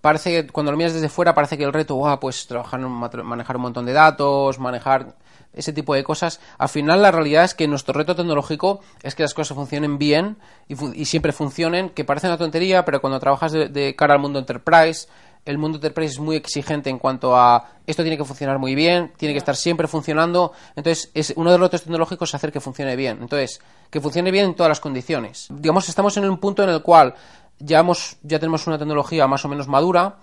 parece 0.01 0.31
que 0.43 0.51
cuando 0.51 0.71
lo 0.71 0.77
miras 0.77 0.93
desde 0.93 1.09
fuera 1.09 1.33
parece 1.33 1.57
que 1.57 1.63
el 1.63 1.73
reto, 1.73 1.95
guau, 1.95 2.19
pues 2.19 2.45
trabajar 2.45 2.79
manejar 2.79 3.55
un 3.55 3.61
montón 3.63 3.85
de 3.87 3.93
datos, 3.93 4.59
manejar 4.59 5.15
ese 5.53 5.73
tipo 5.73 5.95
de 5.95 6.03
cosas. 6.03 6.39
Al 6.59 6.69
final 6.69 7.01
la 7.01 7.11
realidad 7.11 7.43
es 7.45 7.55
que 7.55 7.67
nuestro 7.67 7.93
reto 7.93 8.15
tecnológico 8.15 8.81
es 9.01 9.15
que 9.15 9.23
las 9.23 9.33
cosas 9.33 9.55
funcionen 9.55 9.97
bien 9.97 10.37
y, 10.67 11.01
y 11.01 11.05
siempre 11.05 11.31
funcionen, 11.31 11.89
que 11.89 12.03
parece 12.05 12.27
una 12.27 12.37
tontería, 12.37 12.83
pero 12.85 13.01
cuando 13.01 13.19
trabajas 13.19 13.53
de, 13.53 13.69
de 13.69 13.95
cara 13.95 14.13
al 14.13 14.19
mundo 14.19 14.37
enterprise, 14.37 15.07
el 15.45 15.57
mundo 15.57 15.77
enterprise 15.77 16.13
es 16.13 16.19
muy 16.19 16.35
exigente 16.35 16.89
en 16.89 16.97
cuanto 16.99 17.35
a 17.37 17.69
esto 17.85 18.01
tiene 18.03 18.17
que 18.17 18.25
funcionar 18.25 18.57
muy 18.59 18.73
bien, 18.75 19.13
tiene 19.17 19.33
que 19.33 19.37
estar 19.39 19.55
siempre 19.55 19.87
funcionando. 19.87 20.51
Entonces, 20.75 21.11
es 21.13 21.33
uno 21.35 21.51
de 21.51 21.57
los 21.59 21.67
retos 21.67 21.83
tecnológicos 21.83 22.29
es 22.29 22.35
hacer 22.35 22.51
que 22.51 22.59
funcione 22.59 22.95
bien. 22.95 23.19
Entonces, 23.21 23.61
que 23.89 24.01
funcione 24.01 24.31
bien 24.31 24.45
en 24.45 24.55
todas 24.55 24.69
las 24.69 24.79
condiciones. 24.79 25.47
Digamos, 25.51 25.87
estamos 25.87 26.17
en 26.17 26.27
un 26.29 26.37
punto 26.39 26.63
en 26.63 26.69
el 26.69 26.81
cual 26.81 27.13
ya, 27.59 27.79
hemos, 27.79 28.17
ya 28.23 28.39
tenemos 28.39 28.65
una 28.67 28.77
tecnología 28.79 29.27
más 29.27 29.45
o 29.45 29.47
menos 29.47 29.67
madura, 29.67 30.15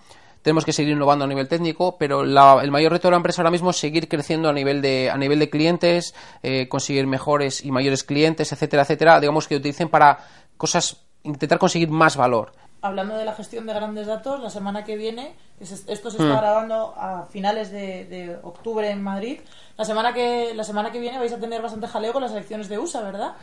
tenemos 0.43 0.65
que 0.65 0.73
seguir 0.73 0.93
innovando 0.95 1.25
a 1.25 1.29
nivel 1.29 1.47
técnico, 1.47 1.97
pero 1.97 2.25
la- 2.25 2.59
el 2.65 2.73
mayor 2.73 2.91
reto 2.91 3.07
de 3.07 3.13
la 3.13 3.17
empresa 3.19 3.43
ahora 3.43 3.53
mismo 3.53 3.71
es 3.71 3.77
seguir 3.77 4.09
creciendo 4.09 4.49
a 4.49 4.53
nivel 4.53 4.83
de, 4.83 5.09
a 5.09 5.17
nivel 5.17 5.39
de 5.39 5.49
clientes, 5.49 6.15
eh, 6.43 6.67
conseguir 6.69 7.07
mejores 7.07 7.65
y 7.65 7.71
mayores 7.71 8.03
clientes, 8.03 8.51
etcétera, 8.53 8.83
etcétera, 8.83 9.21
digamos 9.21 9.47
que 9.47 9.55
utilicen 9.55 9.89
para 9.89 10.19
cosas, 10.57 10.97
intentar 11.23 11.61
conseguir 11.61 11.91
más 11.91 12.17
valor. 12.17 12.53
Hablando 12.83 13.17
de 13.17 13.25
la 13.25 13.33
gestión 13.33 13.65
de 13.67 13.73
grandes 13.75 14.09
datos, 14.09 14.41
la 14.43 14.51
semana 14.51 14.83
que 14.85 14.97
viene, 14.97 15.35
esto 15.61 16.11
se 16.11 16.19
Hmm. 16.19 16.23
está 16.27 16.41
grabando 16.41 16.95
a 16.97 17.27
finales 17.31 17.71
de, 17.71 18.05
de 18.07 18.37
octubre 18.43 18.91
en 18.91 19.01
Madrid, 19.03 19.41
la 19.79 19.85
semana, 19.85 20.13
que, 20.13 20.53
la 20.55 20.65
semana 20.65 20.91
que 20.91 20.99
viene 20.99 21.19
vais 21.19 21.33
a 21.33 21.39
tener 21.39 21.63
bastante 21.63 21.87
jaleo 21.87 22.13
con 22.13 22.23
las 22.23 22.33
elecciones 22.33 22.69
de 22.69 22.79
USA, 22.79 23.01
¿verdad? 23.03 23.35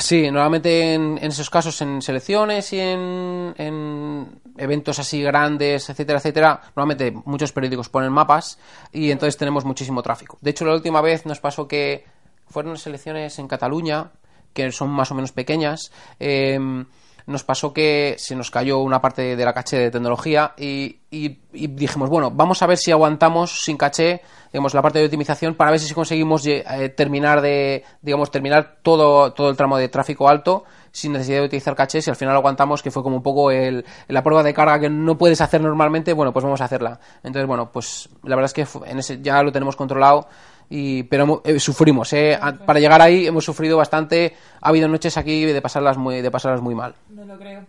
Sí, 0.00 0.30
normalmente 0.30 0.94
en, 0.94 1.18
en 1.18 1.24
esos 1.24 1.48
casos, 1.50 1.80
en 1.82 2.02
selecciones 2.02 2.72
y 2.72 2.78
en, 2.80 3.54
en 3.56 4.40
eventos 4.58 4.98
así 4.98 5.22
grandes, 5.22 5.88
etcétera, 5.90 6.18
etcétera, 6.18 6.60
normalmente 6.76 7.10
muchos 7.24 7.50
periódicos 7.52 7.88
ponen 7.88 8.12
mapas 8.12 8.58
y 8.92 9.10
entonces 9.10 9.36
tenemos 9.38 9.64
muchísimo 9.64 10.02
tráfico. 10.02 10.38
De 10.40 10.50
hecho, 10.50 10.64
la 10.66 10.74
última 10.74 11.00
vez 11.00 11.24
nos 11.26 11.40
pasó 11.40 11.66
que 11.66 12.04
fueron 12.48 12.72
las 12.74 12.86
elecciones 12.86 13.38
en 13.38 13.48
Cataluña, 13.48 14.10
que 14.52 14.70
son 14.70 14.90
más 14.90 15.10
o 15.10 15.14
menos 15.14 15.32
pequeñas. 15.32 15.90
eh, 16.18 16.84
nos 17.30 17.44
pasó 17.44 17.72
que 17.72 18.16
se 18.18 18.34
nos 18.36 18.50
cayó 18.50 18.78
una 18.78 19.00
parte 19.00 19.36
de 19.36 19.44
la 19.44 19.52
caché 19.54 19.78
de 19.78 19.90
tecnología 19.90 20.52
y, 20.58 20.98
y- 21.10 21.38
y 21.52 21.66
dijimos, 21.68 22.10
bueno, 22.10 22.30
vamos 22.30 22.62
a 22.62 22.66
ver 22.66 22.76
si 22.76 22.90
aguantamos 22.92 23.62
sin 23.64 23.76
caché, 23.76 24.20
digamos, 24.52 24.74
la 24.74 24.82
parte 24.82 24.98
de 24.98 25.06
optimización 25.06 25.54
para 25.54 25.70
ver 25.70 25.80
si 25.80 25.92
conseguimos 25.94 26.44
eh, 26.46 26.92
terminar 26.96 27.40
de, 27.40 27.84
digamos, 28.02 28.30
terminar 28.30 28.76
todo, 28.82 29.32
todo 29.32 29.48
el 29.50 29.56
tramo 29.56 29.78
de 29.78 29.88
tráfico 29.88 30.28
alto 30.28 30.64
sin 30.92 31.12
necesidad 31.12 31.38
de 31.38 31.44
utilizar 31.46 31.76
caché. 31.76 32.02
Si 32.02 32.10
al 32.10 32.16
final 32.16 32.34
aguantamos, 32.34 32.82
que 32.82 32.90
fue 32.90 33.02
como 33.04 33.14
un 33.16 33.22
poco 33.22 33.50
el, 33.52 33.84
la 34.08 34.22
prueba 34.24 34.42
de 34.42 34.52
carga 34.52 34.80
que 34.80 34.90
no 34.90 35.16
puedes 35.16 35.40
hacer 35.40 35.60
normalmente, 35.60 36.12
bueno, 36.12 36.32
pues 36.32 36.44
vamos 36.44 36.60
a 36.60 36.64
hacerla. 36.64 36.98
Entonces, 37.22 37.46
bueno, 37.46 37.70
pues 37.70 38.08
la 38.24 38.34
verdad 38.34 38.52
es 38.54 38.54
que 38.82 38.90
en 38.90 38.98
ese, 38.98 39.20
ya 39.22 39.40
lo 39.44 39.52
tenemos 39.52 39.76
controlado. 39.76 40.26
Y, 40.72 41.02
pero 41.02 41.42
eh, 41.44 41.58
sufrimos, 41.58 42.12
¿eh? 42.12 42.38
Para 42.64 42.78
llegar 42.80 43.02
ahí 43.02 43.26
hemos 43.26 43.44
sufrido 43.44 43.76
bastante. 43.76 44.34
Ha 44.60 44.68
habido 44.68 44.86
noches 44.88 45.16
aquí 45.16 45.44
de 45.44 45.60
pasarlas 45.60 45.96
muy, 45.98 46.22
de 46.22 46.30
pasarlas 46.30 46.62
muy 46.62 46.74
mal. 46.76 46.94
No 47.10 47.24
lo 47.24 47.36
creo. 47.36 47.66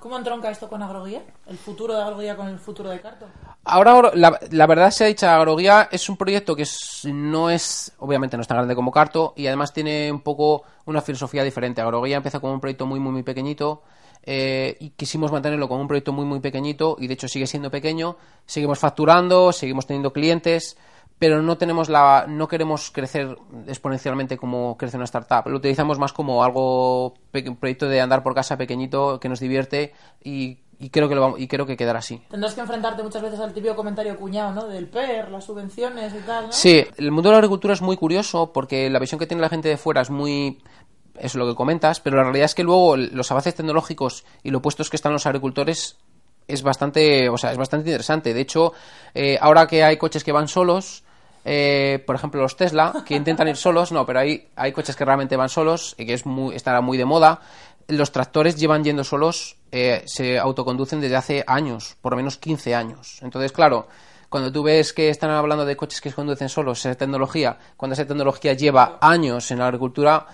¿Cómo 0.00 0.16
entronca 0.16 0.50
esto 0.50 0.66
con 0.68 0.82
Agroguía? 0.82 1.22
¿El 1.46 1.58
futuro 1.58 1.94
de 1.94 2.02
Agroguía 2.02 2.34
con 2.34 2.48
el 2.48 2.58
futuro 2.58 2.88
de 2.88 3.00
Carto? 3.00 3.26
Ahora, 3.64 4.10
la, 4.14 4.40
la 4.50 4.66
verdad 4.66 4.90
se 4.90 5.04
ha 5.04 5.06
dicho, 5.08 5.28
Agroguía 5.28 5.88
es 5.92 6.08
un 6.08 6.16
proyecto 6.16 6.56
que 6.56 6.62
es- 6.62 7.02
no 7.04 7.50
es, 7.50 7.92
obviamente 7.98 8.36
no 8.36 8.40
es 8.40 8.48
tan 8.48 8.56
grande 8.56 8.74
como 8.74 8.90
Carto 8.90 9.34
y 9.36 9.46
además 9.46 9.72
tiene 9.74 10.10
un 10.10 10.22
poco 10.22 10.62
una 10.86 11.02
filosofía 11.02 11.44
diferente. 11.44 11.82
Agroguía 11.82 12.16
empezó 12.16 12.40
como 12.40 12.54
un 12.54 12.60
proyecto 12.60 12.86
muy, 12.86 12.98
muy, 12.98 13.12
muy 13.12 13.22
pequeñito 13.22 13.82
eh, 14.24 14.76
y 14.80 14.90
quisimos 14.90 15.30
mantenerlo 15.32 15.68
como 15.68 15.82
un 15.82 15.88
proyecto 15.88 16.12
muy, 16.12 16.24
muy 16.24 16.40
pequeñito 16.40 16.96
y 16.98 17.06
de 17.06 17.14
hecho 17.14 17.28
sigue 17.28 17.46
siendo 17.46 17.70
pequeño. 17.70 18.16
Seguimos 18.46 18.78
facturando, 18.78 19.52
seguimos 19.52 19.86
teniendo 19.86 20.14
clientes, 20.14 20.78
pero 21.20 21.42
no 21.42 21.56
tenemos 21.58 21.88
la, 21.88 22.24
no 22.26 22.48
queremos 22.48 22.90
crecer 22.90 23.36
exponencialmente 23.68 24.36
como 24.38 24.76
crece 24.76 24.96
una 24.96 25.04
startup. 25.04 25.46
Lo 25.48 25.58
utilizamos 25.58 25.98
más 25.98 26.12
como 26.12 26.42
algo, 26.42 27.14
un 27.46 27.56
proyecto 27.56 27.86
de 27.88 28.00
andar 28.00 28.22
por 28.24 28.34
casa 28.34 28.56
pequeñito 28.56 29.20
que 29.20 29.28
nos 29.28 29.38
divierte 29.38 29.92
y, 30.24 30.58
y 30.78 30.88
creo 30.88 31.08
que 31.10 31.14
lo 31.14 31.20
vamos- 31.20 31.38
y 31.38 31.46
creo 31.46 31.66
que 31.66 31.76
quedará 31.76 31.98
así. 31.98 32.22
Tendrás 32.30 32.54
que 32.54 32.62
enfrentarte 32.62 33.02
muchas 33.02 33.20
veces 33.22 33.38
al 33.38 33.52
típico 33.52 33.76
comentario 33.76 34.16
cuñado, 34.16 34.52
¿no? 34.54 34.66
Del 34.66 34.88
PER, 34.88 35.30
las 35.30 35.44
subvenciones 35.44 36.14
y 36.14 36.18
tal, 36.26 36.46
¿no? 36.46 36.52
Sí, 36.52 36.84
el 36.96 37.12
mundo 37.12 37.28
de 37.28 37.34
la 37.34 37.38
agricultura 37.38 37.74
es 37.74 37.82
muy 37.82 37.98
curioso 37.98 38.50
porque 38.52 38.88
la 38.88 38.98
visión 38.98 39.18
que 39.18 39.26
tiene 39.26 39.42
la 39.42 39.50
gente 39.50 39.68
de 39.68 39.76
fuera 39.76 40.00
es 40.00 40.08
muy 40.10 40.58
es 41.18 41.34
lo 41.34 41.46
que 41.46 41.54
comentas, 41.54 42.00
pero 42.00 42.16
la 42.16 42.22
realidad 42.22 42.46
es 42.46 42.54
que 42.54 42.64
luego 42.64 42.96
los 42.96 43.30
avances 43.30 43.54
tecnológicos 43.54 44.24
y 44.42 44.50
lo 44.50 44.62
puestos 44.62 44.88
que 44.88 44.96
están 44.96 45.12
los 45.12 45.26
agricultores 45.26 45.98
es 46.48 46.62
bastante, 46.62 47.28
o 47.28 47.36
sea, 47.36 47.52
es 47.52 47.58
bastante 47.58 47.90
interesante. 47.90 48.32
De 48.32 48.40
hecho, 48.40 48.72
eh, 49.14 49.36
ahora 49.40 49.66
que 49.66 49.84
hay 49.84 49.98
coches 49.98 50.24
que 50.24 50.32
van 50.32 50.48
solos, 50.48 51.04
eh, 51.44 52.02
por 52.06 52.16
ejemplo 52.16 52.40
los 52.42 52.56
Tesla, 52.56 53.02
que 53.06 53.14
intentan 53.14 53.48
ir 53.48 53.56
solos, 53.56 53.92
no, 53.92 54.04
pero 54.06 54.20
hay, 54.20 54.48
hay 54.56 54.72
coches 54.72 54.96
que 54.96 55.04
realmente 55.04 55.36
van 55.36 55.48
solos 55.48 55.94
y 55.98 56.06
que 56.06 56.14
es 56.14 56.26
muy, 56.26 56.54
estará 56.54 56.80
muy 56.80 56.98
de 56.98 57.04
moda. 57.04 57.40
Los 57.88 58.12
tractores 58.12 58.56
llevan 58.56 58.84
yendo 58.84 59.02
solos, 59.04 59.56
eh, 59.72 60.02
se 60.06 60.38
autoconducen 60.38 61.00
desde 61.00 61.16
hace 61.16 61.44
años, 61.46 61.96
por 62.00 62.12
lo 62.12 62.16
menos 62.16 62.36
15 62.36 62.74
años. 62.74 63.18
Entonces, 63.22 63.52
claro, 63.52 63.88
cuando 64.28 64.52
tú 64.52 64.62
ves 64.62 64.92
que 64.92 65.08
están 65.08 65.30
hablando 65.30 65.64
de 65.64 65.76
coches 65.76 66.00
que 66.00 66.10
se 66.10 66.14
conducen 66.14 66.48
solos, 66.48 66.78
esa 66.78 66.94
tecnología, 66.94 67.58
cuando 67.76 67.94
esa 67.94 68.06
tecnología 68.06 68.52
lleva 68.52 68.98
años 69.00 69.50
en 69.50 69.58
la 69.58 69.66
agricultura, 69.66 70.26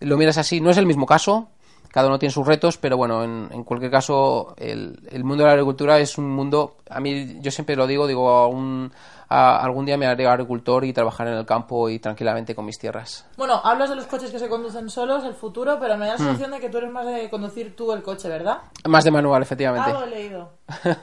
lo 0.00 0.16
miras 0.16 0.38
así. 0.38 0.60
No 0.60 0.70
es 0.70 0.78
el 0.78 0.86
mismo 0.86 1.04
caso, 1.04 1.50
cada 1.92 2.08
uno 2.08 2.18
tiene 2.18 2.32
sus 2.32 2.46
retos, 2.46 2.76
pero 2.78 2.96
bueno, 2.96 3.24
en, 3.24 3.48
en 3.52 3.64
cualquier 3.64 3.90
caso, 3.90 4.54
el, 4.56 5.00
el 5.10 5.24
mundo 5.24 5.42
de 5.42 5.48
la 5.48 5.52
agricultura 5.54 5.98
es 5.98 6.18
un 6.18 6.30
mundo, 6.30 6.76
a 6.90 7.00
mí 7.00 7.38
yo 7.40 7.50
siempre 7.50 7.76
lo 7.76 7.86
digo, 7.86 8.06
digo, 8.06 8.46
un- 8.48 8.92
a- 9.30 9.58
algún 9.62 9.84
día 9.84 9.98
me 9.98 10.06
haré 10.06 10.26
agricultor 10.26 10.84
y 10.86 10.92
trabajar 10.94 11.26
en 11.28 11.34
el 11.34 11.44
campo 11.44 11.88
y 11.90 11.98
tranquilamente 11.98 12.54
con 12.54 12.64
mis 12.64 12.78
tierras. 12.78 13.26
Bueno, 13.36 13.60
hablas 13.62 13.90
de 13.90 13.96
los 13.96 14.06
coches 14.06 14.30
que 14.30 14.38
se 14.38 14.48
conducen 14.48 14.88
solos, 14.88 15.22
el 15.24 15.34
futuro, 15.34 15.78
pero 15.78 15.96
me 15.98 16.06
da 16.06 16.12
la 16.12 16.18
Hmm. 16.18 16.22
sensación 16.24 16.50
de 16.52 16.60
que 16.60 16.70
tú 16.70 16.78
eres 16.78 16.90
más 16.90 17.06
de 17.06 17.28
conducir 17.28 17.76
tú 17.76 17.92
el 17.92 18.02
coche, 18.02 18.28
¿verdad? 18.28 18.58
Más 18.86 19.04
de 19.04 19.10
manual, 19.10 19.42
efectivamente. 19.42 19.90
Algo 19.90 20.04
he 20.04 20.10
leído. 20.10 20.50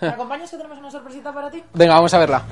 ¿Me 0.01 0.07
acompañas 0.09 0.49
que 0.49 0.57
tenemos 0.57 0.77
una 0.79 0.89
sorpresita 0.89 1.31
para 1.33 1.51
ti? 1.51 1.63
Venga, 1.73 1.93
vamos 1.95 2.13
a 2.15 2.17
verla. 2.19 2.43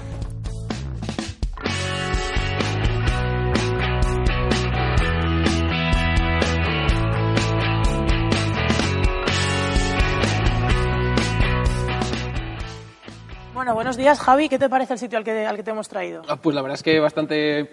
Bueno, 13.63 13.75
buenos 13.75 13.95
días, 13.95 14.19
Javi. 14.19 14.49
¿Qué 14.49 14.59
te 14.59 14.67
parece 14.67 14.91
el 14.91 14.99
sitio 14.99 15.17
al 15.17 15.23
que, 15.23 15.45
al 15.47 15.55
que 15.55 15.63
te 15.63 15.71
hemos 15.71 15.87
traído? 15.87 16.21
Ah, 16.27 16.35
Pues 16.35 16.53
la 16.53 16.61
verdad 16.61 16.75
es 16.75 16.83
que 16.83 16.99
bastante, 16.99 17.69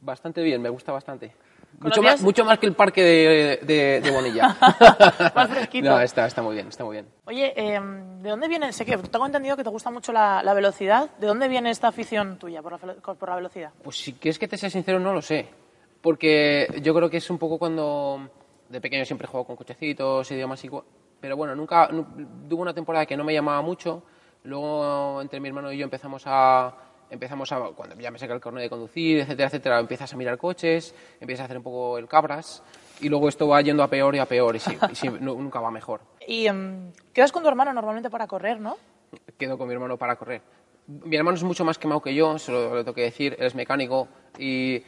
bastante 0.00 0.42
bien, 0.42 0.62
me 0.62 0.70
gusta 0.70 0.92
bastante. 0.92 1.34
Mucho 1.78 2.00
más, 2.02 2.22
mucho 2.22 2.42
más 2.46 2.58
que 2.58 2.64
el 2.64 2.72
parque 2.72 3.02
de, 3.04 3.60
de, 3.66 4.00
de 4.00 4.10
Bonilla. 4.10 4.56
Más 5.34 5.50
fresquito. 5.50 5.90
No, 5.90 6.00
está, 6.00 6.24
está 6.26 6.40
muy 6.40 6.54
bien, 6.54 6.68
está 6.68 6.84
muy 6.84 6.94
bien. 6.96 7.06
Oye, 7.26 7.52
eh, 7.54 7.78
¿de 8.22 8.30
dónde 8.30 8.48
viene? 8.48 8.72
Sé 8.72 8.86
que 8.86 8.96
tengo 8.96 9.26
entendido 9.26 9.58
que 9.58 9.62
te 9.62 9.68
gusta 9.68 9.90
mucho 9.90 10.10
la, 10.10 10.42
la 10.42 10.54
velocidad. 10.54 11.10
¿De 11.18 11.26
dónde 11.26 11.48
viene 11.48 11.68
esta 11.68 11.88
afición 11.88 12.38
tuya 12.38 12.62
por 12.62 12.72
la, 12.72 12.78
velo- 12.78 13.14
por 13.18 13.28
la 13.28 13.36
velocidad? 13.36 13.72
Pues 13.84 13.96
si 13.98 14.14
quieres 14.14 14.38
que 14.38 14.48
te 14.48 14.56
sea 14.56 14.70
sincero, 14.70 14.98
no 14.98 15.12
lo 15.12 15.20
sé. 15.20 15.50
Porque 16.00 16.80
yo 16.82 16.94
creo 16.94 17.10
que 17.10 17.18
es 17.18 17.28
un 17.28 17.36
poco 17.36 17.58
cuando 17.58 18.26
de 18.70 18.80
pequeño 18.80 19.04
siempre 19.04 19.26
he 19.26 19.28
jugado 19.28 19.44
con 19.48 19.56
cochecitos 19.56 20.30
y 20.30 20.34
demás. 20.36 20.62
Pero 21.20 21.36
bueno, 21.36 21.54
nunca 21.54 21.88
nu- 21.92 22.06
tuve 22.48 22.62
una 22.62 22.72
temporada 22.72 23.04
que 23.04 23.18
no 23.18 23.24
me 23.24 23.34
llamaba 23.34 23.60
mucho. 23.60 24.02
Luego 24.48 25.20
entre 25.20 25.40
mi 25.40 25.48
hermano 25.48 25.70
y 25.72 25.78
yo 25.78 25.84
empezamos 25.84 26.22
a 26.26 26.74
empezamos 27.10 27.50
a 27.52 27.58
cuando 27.74 27.94
ya 27.96 28.10
me 28.10 28.18
saca 28.18 28.34
el 28.34 28.40
carnet 28.40 28.62
de 28.64 28.68
conducir, 28.70 29.20
etcétera, 29.20 29.46
etcétera, 29.48 29.78
empiezas 29.80 30.12
a 30.12 30.16
mirar 30.16 30.36
coches, 30.36 30.94
empiezas 31.20 31.42
a 31.42 31.44
hacer 31.46 31.56
un 31.58 31.62
poco 31.62 31.96
el 31.98 32.06
cabras 32.06 32.62
y 33.00 33.08
luego 33.08 33.28
esto 33.28 33.48
va 33.48 33.60
yendo 33.62 33.82
a 33.82 33.88
peor 33.88 34.14
y 34.14 34.18
a 34.18 34.26
peor 34.26 34.56
y, 34.56 34.58
sí, 34.58 34.76
y 34.90 34.94
sí, 34.94 35.08
nu- 35.08 35.40
nunca 35.40 35.60
va 35.60 35.70
mejor. 35.70 36.00
Y 36.26 36.46
em, 36.46 36.92
quedas 37.14 37.32
con 37.32 37.42
tu 37.42 37.48
hermano 37.48 37.72
normalmente 37.72 38.10
para 38.10 38.26
correr, 38.26 38.60
¿no? 38.60 38.76
quedo 39.38 39.56
con 39.56 39.68
mi 39.68 39.74
hermano 39.74 39.96
para 39.96 40.16
correr. 40.16 40.42
Mi 40.86 41.16
hermano 41.16 41.36
es 41.36 41.42
mucho 41.44 41.64
más 41.64 41.78
quemado 41.78 42.00
que 42.02 42.14
yo, 42.14 42.38
se 42.38 42.52
lo, 42.52 42.74
lo 42.74 42.84
tengo 42.84 42.94
que 42.94 43.02
decir, 43.02 43.36
él 43.38 43.46
es 43.46 43.54
mecánico 43.54 44.08
y 44.38 44.80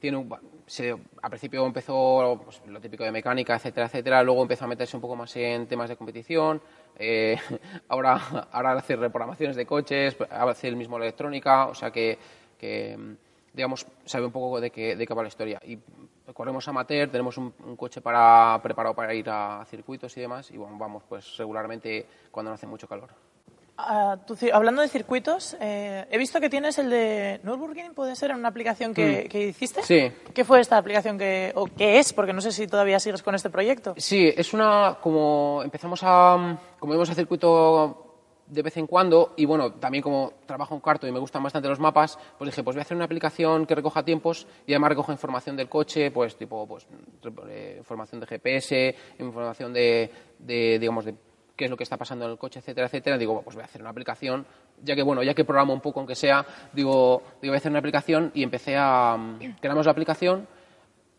tiene 0.00 0.16
un, 0.16 0.28
se- 0.68 0.92
al 1.22 1.30
principio 1.30 1.64
empezó 1.66 2.40
pues, 2.44 2.62
lo 2.66 2.80
típico 2.80 3.04
de 3.04 3.10
mecánica, 3.12 3.56
etcétera, 3.56 3.86
etcétera, 3.86 4.22
luego 4.22 4.42
empezó 4.42 4.64
a 4.64 4.68
meterse 4.68 4.96
un 4.96 5.00
poco 5.02 5.16
más 5.16 5.34
en 5.36 5.66
temas 5.66 5.88
de 5.88 5.96
competición, 5.96 6.60
eh, 6.96 7.36
ahora, 7.88 8.16
ahora 8.52 8.72
hace 8.72 8.96
reprogramaciones 8.96 9.56
de 9.56 9.66
coches, 9.66 10.16
hace 10.30 10.68
el 10.68 10.76
mismo 10.76 10.96
electrónica, 10.98 11.66
o 11.66 11.74
sea 11.74 11.90
que, 11.90 12.18
que, 12.58 12.96
digamos, 13.52 13.86
sabe 14.04 14.26
un 14.26 14.32
poco 14.32 14.60
de 14.60 14.70
qué, 14.70 14.94
de 14.96 15.06
qué 15.06 15.14
va 15.14 15.22
la 15.22 15.28
historia. 15.28 15.60
Y 15.64 15.78
corremos 16.34 16.68
amateur, 16.68 17.08
tenemos 17.10 17.38
un, 17.38 17.52
un 17.64 17.76
coche 17.76 18.00
para, 18.00 18.60
preparado 18.62 18.94
para 18.94 19.14
ir 19.14 19.28
a 19.30 19.64
circuitos 19.66 20.16
y 20.16 20.20
demás, 20.20 20.50
y 20.50 20.56
bueno, 20.56 20.76
vamos 20.78 21.02
pues 21.08 21.36
regularmente 21.38 22.06
cuando 22.30 22.50
no 22.50 22.54
hace 22.54 22.66
mucho 22.66 22.86
calor. 22.86 23.27
Ah, 23.80 24.18
tú 24.26 24.36
hablando 24.52 24.82
de 24.82 24.88
circuitos, 24.88 25.56
eh, 25.60 26.04
he 26.10 26.18
visto 26.18 26.40
que 26.40 26.50
tienes 26.50 26.78
el 26.78 26.90
de 26.90 27.38
Nürburgring, 27.44 27.94
¿puede 27.94 28.16
ser? 28.16 28.32
En 28.32 28.38
una 28.38 28.48
aplicación 28.48 28.92
que, 28.92 29.28
que 29.30 29.46
hiciste. 29.46 29.82
Mm. 29.82 29.84
Sí. 29.84 30.12
¿Qué 30.34 30.44
fue 30.44 30.58
esta 30.58 30.76
aplicación 30.76 31.16
que, 31.16 31.52
o 31.54 31.66
qué 31.66 32.00
es? 32.00 32.12
Porque 32.12 32.32
no 32.32 32.40
sé 32.40 32.50
si 32.50 32.66
todavía 32.66 32.98
sigues 32.98 33.22
con 33.22 33.36
este 33.36 33.50
proyecto. 33.50 33.94
Sí, 33.96 34.32
es 34.36 34.52
una 34.52 34.98
como 35.00 35.60
empezamos 35.62 36.00
a 36.02 36.58
como 36.80 36.92
vamos 36.92 37.10
a 37.10 37.14
circuito 37.14 38.04
de 38.48 38.62
vez 38.62 38.76
en 38.78 38.88
cuando 38.88 39.34
y 39.36 39.44
bueno, 39.44 39.74
también 39.74 40.02
como 40.02 40.32
trabajo 40.44 40.74
en 40.74 40.80
carto 40.80 41.06
y 41.06 41.12
me 41.12 41.20
gustan 41.20 41.42
bastante 41.42 41.68
los 41.68 41.78
mapas, 41.78 42.18
pues 42.36 42.48
dije, 42.48 42.64
pues 42.64 42.74
voy 42.74 42.80
a 42.80 42.82
hacer 42.82 42.96
una 42.96 43.04
aplicación 43.04 43.64
que 43.64 43.76
recoja 43.76 44.04
tiempos 44.04 44.48
y 44.66 44.72
además 44.72 44.90
recoja 44.90 45.12
información 45.12 45.56
del 45.56 45.68
coche, 45.68 46.10
pues 46.10 46.36
tipo 46.36 46.66
pues 46.66 46.88
eh, 47.48 47.76
información 47.78 48.20
de 48.20 48.26
GPS, 48.26 48.96
información 49.20 49.72
de, 49.72 50.10
de 50.38 50.78
digamos 50.80 51.04
de 51.04 51.14
qué 51.58 51.64
es 51.66 51.70
lo 51.70 51.76
que 51.76 51.82
está 51.82 51.98
pasando 51.98 52.24
en 52.24 52.30
el 52.30 52.38
coche, 52.38 52.60
etcétera, 52.60 52.86
etcétera. 52.86 53.18
Digo, 53.18 53.42
pues 53.42 53.54
voy 53.56 53.62
a 53.62 53.66
hacer 53.66 53.82
una 53.82 53.90
aplicación, 53.90 54.46
ya 54.82 54.94
que 54.94 55.02
bueno, 55.02 55.22
ya 55.22 55.34
que 55.34 55.44
programo 55.44 55.74
un 55.74 55.80
poco 55.82 56.00
aunque 56.00 56.14
sea, 56.14 56.46
digo, 56.72 57.20
digo 57.42 57.50
voy 57.52 57.56
a 57.56 57.58
hacer 57.58 57.70
una 57.72 57.80
aplicación 57.80 58.30
y 58.34 58.42
empecé 58.42 58.76
a 58.78 59.18
creamos 59.60 59.84
la 59.84 59.92
aplicación 59.92 60.46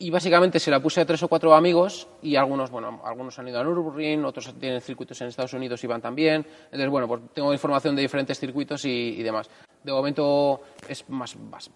y 0.02 0.10
básicamente 0.12 0.60
se 0.60 0.72
la 0.72 0.80
puse 0.80 1.02
a 1.02 1.06
tres 1.06 1.22
o 1.24 1.28
cuatro 1.28 1.54
amigos 1.54 2.08
y 2.22 2.38
algunos, 2.38 2.72
bueno, 2.72 3.02
algunos 3.04 3.38
han 3.38 3.50
ido 3.50 3.60
a 3.60 3.64
Nürburgring, 3.66 4.24
otros 4.24 4.54
tienen 4.58 4.80
circuitos 4.80 5.20
en 5.20 5.28
Estados 5.28 5.54
Unidos 5.54 5.84
y 5.84 5.88
van 5.88 6.02
también. 6.02 6.46
Entonces, 6.66 6.90
bueno, 6.90 7.06
pues 7.06 7.22
tengo 7.34 7.52
información 7.52 7.98
de 7.98 8.04
diferentes 8.04 8.40
circuitos 8.40 8.86
y, 8.86 8.90
y 9.20 9.24
demás. 9.24 9.50
De 9.84 9.92
momento 9.92 10.62
es 10.88 11.08
más, 11.10 11.36
más 11.36 11.70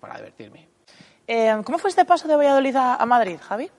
para 0.00 0.16
divertirme. 0.16 0.66
Eh, 1.28 1.56
¿Cómo 1.64 1.78
fue 1.78 1.90
este 1.90 2.04
paso 2.04 2.26
de 2.26 2.34
Valladolid 2.34 2.74
a, 2.74 2.96
a 2.96 3.06
Madrid, 3.06 3.36
Javi? 3.40 3.70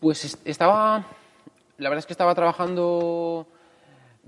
Pues 0.00 0.24
est- 0.24 0.46
estaba, 0.46 1.04
la 1.76 1.88
verdad 1.90 1.98
es 1.98 2.06
que 2.06 2.12
estaba 2.14 2.34
trabajando, 2.34 3.46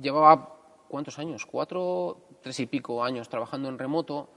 llevaba, 0.00 0.56
¿cuántos 0.88 1.18
años? 1.18 1.46
Cuatro, 1.46 2.18
tres 2.42 2.58
y 2.60 2.66
pico 2.66 3.02
años 3.02 3.28
trabajando 3.28 3.68
en 3.68 3.78
remoto. 3.78 4.28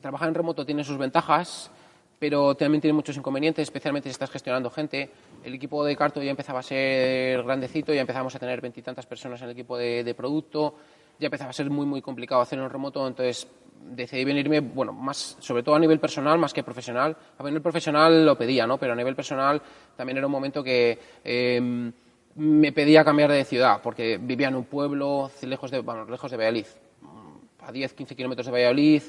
Trabajar 0.00 0.28
en 0.28 0.34
remoto 0.34 0.64
tiene 0.64 0.84
sus 0.84 0.96
ventajas, 0.96 1.70
pero 2.18 2.54
también 2.54 2.80
tiene 2.80 2.94
muchos 2.94 3.16
inconvenientes, 3.16 3.62
especialmente 3.62 4.08
si 4.08 4.12
estás 4.12 4.30
gestionando 4.30 4.70
gente. 4.70 5.10
El 5.44 5.54
equipo 5.54 5.84
de 5.84 5.96
Carto 5.96 6.22
ya 6.22 6.30
empezaba 6.30 6.60
a 6.60 6.62
ser 6.62 7.42
grandecito, 7.42 7.92
ya 7.92 8.00
empezamos 8.00 8.34
a 8.34 8.38
tener 8.38 8.60
veintitantas 8.60 9.06
personas 9.06 9.40
en 9.40 9.46
el 9.46 9.52
equipo 9.52 9.76
de, 9.76 10.04
de 10.04 10.14
producto, 10.14 10.74
ya 11.18 11.26
empezaba 11.26 11.50
a 11.50 11.52
ser 11.52 11.70
muy, 11.70 11.86
muy 11.86 12.02
complicado 12.02 12.40
hacerlo 12.40 12.64
en 12.64 12.70
remoto, 12.70 13.06
entonces 13.06 13.48
decidí 13.82 14.24
venirme, 14.24 14.60
bueno, 14.60 14.92
más, 14.92 15.36
sobre 15.40 15.62
todo 15.62 15.74
a 15.74 15.78
nivel 15.78 15.98
personal 15.98 16.38
más 16.38 16.52
que 16.52 16.62
profesional. 16.62 17.16
A 17.38 17.42
nivel 17.42 17.62
profesional 17.62 18.26
lo 18.26 18.36
pedía, 18.36 18.66
¿no? 18.66 18.78
Pero 18.78 18.92
a 18.92 18.96
nivel 18.96 19.16
personal 19.16 19.60
también 19.96 20.18
era 20.18 20.26
un 20.26 20.32
momento 20.32 20.62
que 20.62 20.98
eh, 21.24 21.92
me 22.40 22.72
pedía 22.72 23.04
cambiar 23.04 23.30
de 23.30 23.44
ciudad, 23.44 23.82
porque 23.82 24.16
vivía 24.16 24.48
en 24.48 24.54
un 24.54 24.64
pueblo 24.64 25.30
lejos 25.42 25.70
de, 25.70 25.80
bueno, 25.80 26.06
lejos 26.06 26.30
de 26.30 26.38
Valladolid, 26.38 26.64
a 27.58 27.70
10, 27.70 27.92
15 27.92 28.16
kilómetros 28.16 28.46
de 28.46 28.52
Valladolid, 28.52 29.02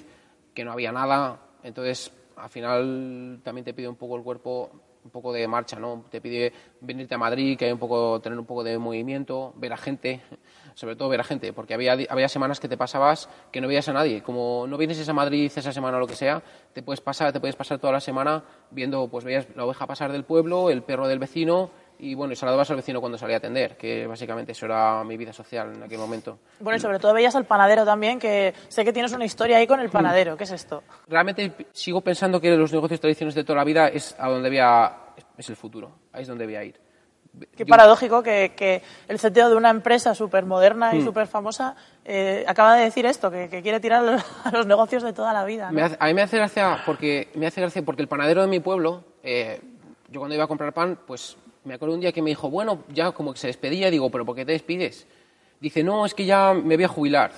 que 0.53 0.65
no 0.65 0.73
había 0.73 0.91
nada. 0.91 1.39
Entonces, 1.63 2.11
al 2.35 2.49
final 2.49 3.39
también 3.41 3.63
te 3.63 3.73
pide 3.73 3.87
un 3.87 3.95
poco 3.95 4.17
el 4.17 4.23
cuerpo 4.23 4.71
un 5.03 5.11
poco 5.11 5.31
de 5.31 5.47
marcha, 5.47 5.79
¿no? 5.79 6.03
Te 6.11 6.19
pide 6.19 6.51
venirte 6.81 7.15
a 7.15 7.17
Madrid, 7.17 7.57
que 7.57 7.65
hay 7.65 7.71
un 7.71 7.79
poco, 7.79 8.19
tener 8.19 8.37
un 8.37 8.45
poco 8.45 8.65
de 8.65 8.77
movimiento, 8.77 9.53
ver 9.55 9.71
a 9.71 9.77
gente, 9.77 10.19
sobre 10.75 10.97
todo 10.97 11.07
ver 11.07 11.21
a 11.21 11.23
gente, 11.23 11.53
porque 11.53 11.73
había, 11.73 11.93
había 12.09 12.27
semanas 12.27 12.59
que 12.59 12.67
te 12.67 12.75
pasabas 12.75 13.29
que 13.49 13.61
no 13.61 13.69
veías 13.69 13.87
a 13.87 13.93
nadie. 13.93 14.21
Como 14.21 14.67
no 14.67 14.77
vienes 14.77 15.07
a 15.07 15.13
Madrid 15.13 15.49
esa 15.55 15.71
semana 15.71 15.95
o 15.95 15.99
lo 16.01 16.07
que 16.07 16.15
sea, 16.15 16.43
te 16.73 16.83
puedes 16.83 16.99
pasar, 16.99 17.31
te 17.31 17.39
puedes 17.39 17.55
pasar 17.55 17.79
toda 17.79 17.93
la 17.93 18.01
semana 18.01 18.43
viendo, 18.71 19.07
pues 19.07 19.23
veías 19.23 19.47
la 19.55 19.65
oveja 19.65 19.87
pasar 19.87 20.11
del 20.11 20.25
pueblo, 20.25 20.69
el 20.69 20.83
perro 20.83 21.07
del 21.07 21.17
vecino, 21.17 21.71
y 22.01 22.15
bueno, 22.15 22.33
y 22.33 22.35
saludabas 22.35 22.69
al 22.71 22.77
vecino 22.77 22.99
cuando 22.99 23.17
salía 23.17 23.35
a 23.35 23.37
atender, 23.37 23.77
que 23.77 24.07
básicamente 24.07 24.53
eso 24.53 24.65
era 24.65 25.03
mi 25.03 25.17
vida 25.17 25.31
social 25.31 25.75
en 25.75 25.83
aquel 25.83 25.99
momento. 25.99 26.39
Bueno, 26.59 26.77
y 26.77 26.79
sobre 26.79 26.97
todo 26.97 27.13
veías 27.13 27.35
al 27.35 27.45
panadero 27.45 27.85
también, 27.85 28.17
que 28.19 28.55
sé 28.69 28.83
que 28.83 28.91
tienes 28.91 29.13
una 29.13 29.23
historia 29.23 29.57
ahí 29.57 29.67
con 29.67 29.79
el 29.79 29.89
panadero. 29.89 30.35
¿Qué 30.35 30.45
es 30.45 30.51
esto? 30.51 30.83
Realmente 31.07 31.53
sigo 31.71 32.01
pensando 32.01 32.41
que 32.41 32.49
los 32.57 32.73
negocios 32.73 32.99
tradicionales 32.99 33.35
de 33.35 33.43
toda 33.43 33.57
la 33.57 33.63
vida 33.63 33.87
es 33.87 34.15
a 34.17 34.29
donde 34.29 34.49
voy 34.49 34.57
a, 34.57 34.97
es 35.37 35.47
el 35.49 35.55
futuro, 35.55 35.91
ahí 36.11 36.23
es 36.23 36.27
donde 36.27 36.45
voy 36.45 36.55
a 36.55 36.63
ir. 36.63 36.79
Qué 37.55 37.65
paradójico 37.65 38.23
que, 38.23 38.53
que, 38.57 38.81
el 39.07 39.17
CTO 39.17 39.49
de 39.49 39.55
una 39.55 39.69
empresa 39.69 40.13
súper 40.15 40.45
moderna 40.45 40.93
y 40.95 40.99
mm. 40.99 41.05
súper 41.05 41.27
famosa 41.27 41.75
eh, 42.03 42.43
acaba 42.47 42.75
de 42.75 42.85
decir 42.85 43.05
esto, 43.05 43.29
que, 43.29 43.47
quiere 43.61 43.79
tirar 43.79 44.03
a 44.43 44.51
los 44.51 44.65
negocios 44.65 45.03
de 45.03 45.13
toda 45.13 45.31
la 45.33 45.45
vida. 45.45 45.67
a 45.67 45.71
mí 45.71 46.13
me 46.13 46.21
hace 46.23 46.37
gracia 46.37 46.79
porque, 46.85 47.29
me 47.35 47.45
hace 47.45 47.61
gracia 47.61 47.83
porque 47.83 48.01
el 48.01 48.07
panadero 48.07 48.41
de 48.41 48.47
mi 48.47 48.59
pueblo, 48.59 49.03
eh, 49.21 49.61
yo 50.09 50.19
cuando 50.19 50.33
iba 50.33 50.43
a 50.43 50.47
comprar 50.47 50.73
pan, 50.73 50.99
pues 51.05 51.37
me 51.63 51.75
acuerdo 51.75 51.95
un 51.95 52.01
día 52.01 52.11
que 52.11 52.21
me 52.21 52.29
dijo, 52.29 52.49
bueno, 52.49 52.83
ya 52.93 53.11
como 53.11 53.33
que 53.33 53.39
se 53.39 53.47
despedía, 53.47 53.91
digo, 53.91 54.09
¿pero 54.09 54.25
por 54.25 54.35
qué 54.35 54.45
te 54.45 54.51
despides? 54.53 55.07
Dice, 55.59 55.83
no, 55.83 56.05
es 56.05 56.13
que 56.13 56.25
ya 56.25 56.53
me 56.53 56.75
voy 56.75 56.85
a 56.85 56.87
jubilar. 56.87 57.31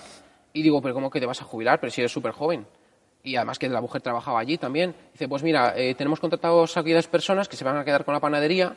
Y 0.53 0.61
digo, 0.61 0.81
¿pero 0.81 0.93
cómo 0.93 1.09
que 1.09 1.19
te 1.19 1.25
vas 1.25 1.41
a 1.41 1.45
jubilar? 1.45 1.79
Pero 1.79 1.91
si 1.91 2.01
eres 2.01 2.11
súper 2.11 2.31
joven. 2.31 2.65
Y 3.23 3.35
además 3.35 3.59
que 3.59 3.67
la 3.67 3.81
mujer 3.81 4.01
trabajaba 4.01 4.39
allí 4.39 4.57
también. 4.57 4.95
Dice, 5.11 5.27
pues 5.27 5.43
mira, 5.43 5.73
eh, 5.75 5.95
tenemos 5.95 6.19
contratados 6.19 6.77
a 6.77 6.81
aquellas 6.81 7.07
personas 7.07 7.49
que 7.49 7.57
se 7.57 7.65
van 7.65 7.77
a 7.77 7.83
quedar 7.83 8.05
con 8.05 8.13
la 8.13 8.19
panadería. 8.19 8.75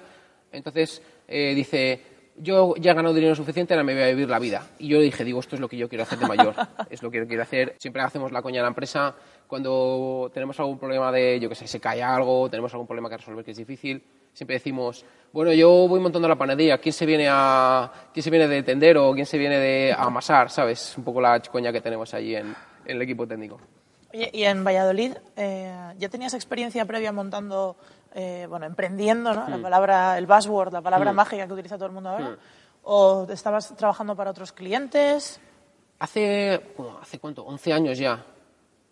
Entonces, 0.51 1.03
eh, 1.29 1.55
dice, 1.55 2.01
yo 2.39 2.75
ya 2.77 2.93
he 2.93 2.95
ganado 2.95 3.15
dinero 3.15 3.35
suficiente, 3.35 3.75
ahora 3.75 3.85
me 3.85 3.95
voy 3.95 4.03
a 4.03 4.09
vivir 4.09 4.29
la 4.29 4.39
vida. 4.39 4.67
Y 4.79 4.89
yo 4.89 4.99
le 4.99 5.05
dije, 5.05 5.23
digo, 5.23 5.39
esto 5.39 5.55
es 5.55 5.61
lo 5.61 5.69
que 5.69 5.77
yo 5.77 5.89
quiero 5.89 6.03
hacer 6.03 6.19
de 6.19 6.27
mayor. 6.27 6.55
es 6.91 7.03
lo 7.03 7.11
que 7.11 7.25
quiero 7.27 7.43
hacer. 7.43 7.77
Siempre 7.79 8.03
hacemos 8.03 8.33
la 8.33 8.43
coña 8.43 8.61
a 8.61 8.63
la 8.63 8.69
empresa 8.69 9.15
cuando 9.47 10.31
tenemos 10.33 10.59
algún 10.59 10.79
problema 10.79 11.13
de, 11.13 11.39
yo 11.39 11.49
qué 11.49 11.55
sé, 11.55 11.69
se 11.69 11.79
cae 11.79 12.03
algo, 12.03 12.49
tenemos 12.51 12.73
algún 12.73 12.87
problema 12.87 13.09
que 13.09 13.19
resolver 13.19 13.45
que 13.45 13.53
es 13.53 13.57
difícil 13.57 14.03
Siempre 14.37 14.57
decimos, 14.57 15.03
bueno, 15.33 15.51
yo 15.55 15.89
voy 15.89 15.99
montando 15.99 16.29
la 16.29 16.37
panadería, 16.37 16.77
¿quién 16.77 16.93
se 16.93 17.07
viene 17.07 17.27
a, 17.27 17.91
quién 18.13 18.23
se 18.23 18.29
viene 18.29 18.47
de 18.47 18.63
tender 18.63 18.99
o 18.99 19.15
quién 19.15 19.25
se 19.25 19.39
viene 19.39 19.59
de 19.59 19.95
amasar? 19.97 20.51
¿Sabes? 20.51 20.93
Un 20.99 21.05
poco 21.05 21.23
la 21.23 21.41
chicoña 21.41 21.73
que 21.73 21.81
tenemos 21.81 22.13
allí 22.13 22.37
en, 22.37 22.55
el 22.85 23.01
equipo 23.01 23.27
técnico. 23.27 23.59
Oye, 24.13 24.29
y 24.35 24.43
en 24.43 24.63
Valladolid, 24.63 25.15
eh, 25.37 25.95
¿ya 25.97 26.11
tenías 26.11 26.35
experiencia 26.35 26.85
previa 26.85 27.13
montando, 27.13 27.77
eh, 28.15 28.47
bueno, 28.47 28.67
emprendiendo, 28.67 29.33
¿no? 29.33 29.49
La 29.49 29.57
mm. 29.57 29.63
palabra, 29.63 30.19
el 30.19 30.27
buzzword, 30.27 30.71
la 30.71 30.83
palabra 30.83 31.15
mm. 31.15 31.17
mágica 31.17 31.47
que 31.47 31.55
utiliza 31.55 31.77
todo 31.77 31.87
el 31.87 31.93
mundo 31.93 32.11
ahora. 32.11 32.29
Mm. 32.33 32.37
¿O 32.83 33.27
estabas 33.31 33.75
trabajando 33.75 34.15
para 34.15 34.33
otros 34.33 34.53
clientes? 34.53 35.41
Hace, 35.99 36.61
¿hace 37.01 37.19
cuánto? 37.19 37.43
11 37.43 37.73
años 37.73 37.97
ya 37.97 38.23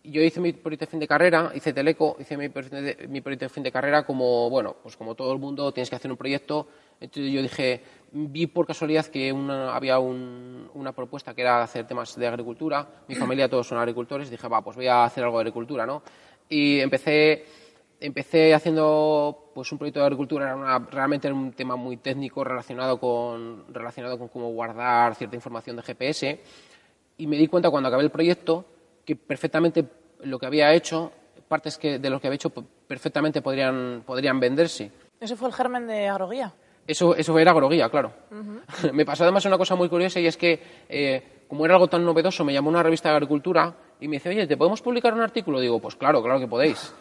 yo 0.05 0.23
hice 0.23 0.39
mi 0.39 0.53
proyecto 0.53 0.85
de 0.85 0.91
fin 0.91 1.01
de 1.01 1.09
carrera, 1.09 1.51
hice 1.55 1.73
Teleco, 1.73 2.17
hice 2.21 2.37
mi 2.37 2.51
proyecto, 2.51 2.77
de, 2.77 3.09
mi 3.09 3.23
proyecto 3.23 3.47
de 3.47 3.49
fin 3.49 3.63
de 3.63 3.73
carrera 3.73 4.05
como, 4.05 4.51
bueno, 4.51 4.77
pues 4.83 4.97
como 4.99 5.15
todo 5.15 5.33
el 5.33 5.39
mundo 5.39 5.73
tienes 5.73 5.89
que 5.89 5.97
hacer 5.97 6.11
un 6.11 6.19
proyecto. 6.19 6.69
Entonces 7.01 7.33
yo 7.33 7.41
dije, 7.41 7.83
vi 8.13 8.47
por 8.47 8.67
casualidad 8.67 9.07
que 9.07 9.31
había 9.31 9.99
una 9.99 10.93
propuesta 10.93 11.35
que 11.35 11.41
era 11.41 11.63
hacer 11.63 11.87
temas 11.87 12.15
de 12.17 12.27
agricultura. 12.27 12.87
Mi 13.09 13.15
familia 13.15 13.49
todos 13.49 13.67
son 13.67 13.79
agricultores. 13.79 14.29
Dije, 14.31 14.47
va, 14.47 14.63
pues 14.63 14.77
voy 14.77 14.89
a 14.89 15.05
hacer 15.05 15.25
algo 15.25 15.39
de 15.39 15.43
agricultura, 15.43 15.87
¿no? 15.87 16.03
Y 16.51 16.81
empecé, 16.81 17.47
empecé 17.99 18.53
haciendo 18.53 19.53
pues 19.55 19.73
un 19.73 19.79
proyecto 19.79 20.01
de 20.01 20.07
agricultura, 20.07 20.53
era 20.53 20.79
realmente 20.91 21.29
era 21.29 21.35
un 21.35 21.53
tema 21.53 21.77
muy 21.77 21.97
técnico 21.97 22.45
relacionado 22.45 23.01
con, 23.01 23.65
relacionado 23.73 24.19
con 24.19 24.29
cómo 24.29 24.51
guardar 24.51 25.15
cierta 25.15 25.35
información 25.35 25.77
de 25.77 25.83
GPS. 25.83 26.41
Y 27.17 27.27
me 27.27 27.37
di 27.39 27.49
cuenta 27.49 27.71
cuando 27.71 27.89
acabé 27.89 28.03
el 28.03 28.11
proyecto 28.11 28.67
que 29.05 29.17
perfectamente 29.17 29.85
lo 30.23 30.39
que 30.39 30.47
había 30.47 30.73
hecho, 30.73 31.13
partes 31.49 31.79
que, 31.79 31.99
de 31.99 32.11
lo 32.11 32.21
que 32.21 32.27
había 32.29 32.37
hecho 32.37 32.51
perfectamente 32.51 33.43
podrían, 33.43 34.03
podrían 34.07 34.41
venderse. 34.41 34.91
¿Ese 35.21 35.37
fue 35.37 35.49
el 35.49 35.55
germen 35.55 35.87
de 35.87 36.09
agroguía? 36.09 36.53
Eso, 36.87 37.15
eso 37.15 37.39
era 37.39 37.51
agroguía, 37.51 37.89
claro. 37.89 38.13
me 38.93 39.05
pasó 39.05 39.25
además 39.25 39.45
una 39.45 39.59
cosa 39.59 39.75
muy 39.75 39.89
curiosa 39.89 40.21
y 40.21 40.27
es 40.27 40.37
que, 40.37 40.61
eh, 40.89 41.45
como 41.49 41.65
era 41.65 41.75
algo 41.75 41.89
tan 41.89 42.05
novedoso, 42.05 42.45
me 42.45 42.53
llamó 42.53 42.71
una 42.71 42.83
revista 42.83 43.11
de 43.11 43.17
agricultura 43.17 43.75
y 44.01 44.09
me 44.09 44.17
dice, 44.17 44.31
oye, 44.31 44.47
¿te 44.47 44.57
podemos 44.57 44.83
publicar 44.83 45.15
un 45.15 45.21
artículo? 45.21 45.61
Digo, 45.61 45.81
pues 45.81 45.97
claro, 45.97 46.23
claro 46.23 46.41
que 46.41 46.49
podéis. 46.49 46.93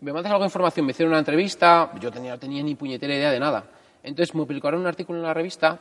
Me 0.00 0.12
mandas 0.12 0.32
algo 0.32 0.42
de 0.42 0.48
información, 0.48 0.84
me 0.84 0.90
hicieron 0.90 1.12
una 1.12 1.20
entrevista, 1.20 1.92
yo 2.00 2.10
tenía, 2.10 2.32
no 2.32 2.38
tenía 2.38 2.62
ni 2.62 2.74
puñetera 2.74 3.14
idea 3.14 3.30
de 3.30 3.38
nada. 3.38 3.64
Entonces 4.02 4.34
me 4.34 4.44
publicaron 4.44 4.80
un 4.80 4.86
artículo 4.86 5.20
en 5.20 5.24
la 5.24 5.32
revista 5.32 5.78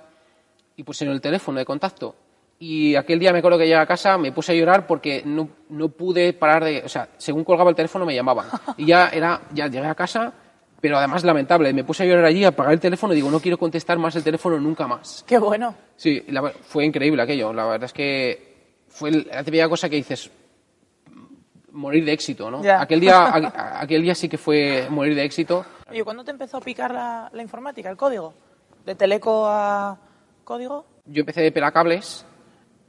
y 0.76 0.84
puse 0.84 1.06
en 1.06 1.12
el 1.12 1.20
teléfono 1.20 1.58
de 1.58 1.66
contacto 1.66 2.16
y 2.62 2.96
aquel 2.96 3.18
día 3.18 3.34
me 3.34 3.40
acuerdo 3.40 3.58
que 3.58 3.64
llegué 3.64 3.76
a 3.76 3.88
casa, 3.88 4.20
me 4.20 4.32
puse 4.32 4.52
a 4.52 4.56
llorar 4.56 4.86
porque 4.86 5.24
no, 5.26 5.50
no 5.70 5.90
pude 5.90 6.32
parar 6.34 6.64
de... 6.64 6.84
O 6.86 6.90
sea, 6.90 7.10
según 7.18 7.44
colgaba 7.44 7.72
el 7.72 7.76
teléfono 7.76 8.06
me 8.06 8.14
llamaban. 8.14 8.46
Y 8.78 8.86
ya 8.86 9.10
era, 9.10 9.42
ya 9.52 9.66
llegué 9.66 9.88
a 9.88 9.96
casa, 9.96 10.32
pero 10.80 10.96
además 11.00 11.24
lamentable. 11.24 11.74
Me 11.74 11.84
puse 11.84 12.04
a 12.04 12.06
llorar 12.06 12.24
allí, 12.24 12.44
a 12.46 12.50
apagar 12.50 12.74
el 12.74 12.80
teléfono 12.80 13.14
y 13.14 13.16
digo, 13.16 13.32
no 13.32 13.40
quiero 13.40 13.58
contestar 13.58 13.98
más 13.98 14.16
el 14.16 14.24
teléfono 14.24 14.60
nunca 14.60 14.86
más. 14.86 15.26
Qué 15.26 15.40
bueno. 15.40 15.74
Sí, 15.96 16.24
fue 16.62 16.86
increíble 16.86 17.24
aquello. 17.24 17.52
La 17.52 17.66
verdad 17.66 17.86
es 17.86 17.94
que 17.94 18.76
fue 18.90 19.10
la 19.10 19.44
típica 19.44 19.68
cosa 19.68 19.90
que 19.90 19.96
dices, 19.96 20.30
morir 21.72 22.06
de 22.06 22.14
éxito, 22.14 22.52
¿no? 22.52 22.62
Aquel 22.78 23.00
día, 23.00 23.80
aquel 23.80 24.04
día 24.04 24.14
sí 24.14 24.30
que 24.30 24.38
fue 24.38 24.86
morir 24.88 25.16
de 25.16 25.24
éxito. 25.24 25.66
Oye, 25.90 26.04
¿cuándo 26.04 26.24
te 26.24 26.30
empezó 26.30 26.58
a 26.58 26.62
picar 26.62 26.94
la, 26.94 27.28
la 27.34 27.42
informática, 27.42 27.90
el 27.90 27.98
código? 27.98 28.36
¿De 28.86 28.94
teleco 28.94 29.48
a 29.48 29.98
código? 30.44 30.86
Yo 31.06 31.22
empecé 31.22 31.42
de 31.42 31.52
pelacables 31.52 32.24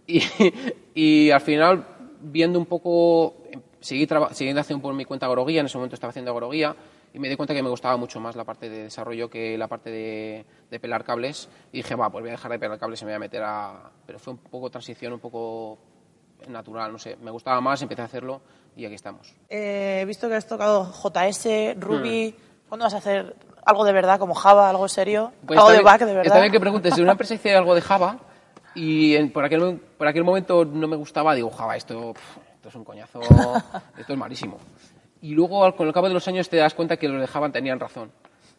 y, 0.95 1.31
al 1.31 1.41
final, 1.41 1.87
viendo 2.21 2.59
un 2.59 2.67
poco, 2.67 3.37
seguí 3.81 4.07
siguiendo 4.33 4.61
haciendo 4.61 4.83
por 4.83 4.95
mi 4.95 5.05
cuenta 5.05 5.27
agroguía, 5.27 5.61
en 5.61 5.67
ese 5.67 5.79
momento 5.79 5.95
estaba 5.95 6.11
haciendo 6.11 6.33
agroguía, 6.33 6.75
y 7.15 7.19
me 7.19 7.29
di 7.29 7.37
cuenta 7.37 7.53
que 7.53 7.63
me 7.63 7.69
gustaba 7.69 7.97
mucho 7.97 8.21
más 8.21 8.37
la 8.37 8.45
parte 8.45 8.71
de 8.71 8.85
desarrollo 8.85 9.29
que 9.29 9.59
la 9.59 9.69
parte 9.69 9.91
de, 9.91 10.81
pelar 10.81 11.05
cables. 11.05 11.49
Y 11.71 11.79
dije, 11.79 11.95
va, 11.95 12.11
pues 12.11 12.23
voy 12.23 12.31
a 12.31 12.33
dejar 12.33 12.51
de 12.51 12.59
pelar 12.59 12.79
cables 12.79 13.03
y 13.03 13.05
me 13.05 13.11
voy 13.11 13.17
a 13.17 13.19
meter 13.19 13.43
a... 13.43 13.91
Pero 14.07 14.19
fue 14.19 14.33
un 14.33 14.39
poco 14.39 14.71
transición, 14.71 15.13
un 15.13 15.19
poco 15.21 15.79
natural, 16.49 16.91
no 16.91 16.99
sé. 16.99 17.17
Me 17.23 17.31
gustaba 17.31 17.61
más, 17.61 17.83
empecé 17.83 18.01
a 18.01 18.07
hacerlo 18.07 18.41
y 18.77 18.87
aquí 18.87 18.95
estamos. 18.95 19.35
Eh, 19.51 19.99
he 20.01 20.05
visto 20.07 20.27
que 20.29 20.37
has 20.37 20.47
tocado 20.47 20.91
JS, 20.91 21.79
Ruby. 21.79 22.35
Hmm. 22.37 22.69
¿Cuándo 22.69 22.85
vas 22.85 22.95
a 22.95 22.99
hacer 22.99 23.37
algo 23.67 23.85
de 23.85 23.93
verdad, 23.93 24.19
como 24.19 24.35
Java, 24.35 24.71
algo 24.71 24.89
serio? 24.89 25.33
Pues 25.47 25.59
algo 25.59 25.71
de 25.71 25.83
back, 25.83 26.01
de 26.01 26.07
verdad. 26.07 26.27
Está 26.27 26.41
bien 26.41 26.51
que 26.51 26.61
preguntes. 26.61 26.95
Si 26.95 27.03
una 27.03 27.13
empresa 27.13 27.35
dice 27.35 27.55
algo 27.55 27.75
de 27.75 27.83
Java, 27.83 28.19
y 28.75 29.23
por, 29.27 29.45
aquel, 29.45 29.81
por 29.99 30.07
aquel 30.07 30.25
momento 30.25 30.65
no 30.65 30.89
me 30.89 30.97
gustaba, 30.97 31.35
digo, 31.35 31.51
Java, 31.51 31.77
esto, 31.77 32.15
esto 32.55 32.69
es 32.69 32.75
un 32.75 32.85
coñazo, 32.85 33.21
esto 33.99 34.13
es 34.13 34.19
malísimo. 34.19 34.59
Y 35.21 35.35
luego, 35.35 35.75
con 35.77 35.87
el 35.87 35.93
cabo 35.93 36.09
de 36.09 36.15
los 36.15 36.27
años, 36.29 36.49
te 36.49 36.57
das 36.57 36.75
cuenta 36.75 36.97
que 36.97 37.09
los 37.09 37.21
de 37.21 37.27
Java 37.27 37.51
tenían 37.51 37.79
razón. 37.79 38.11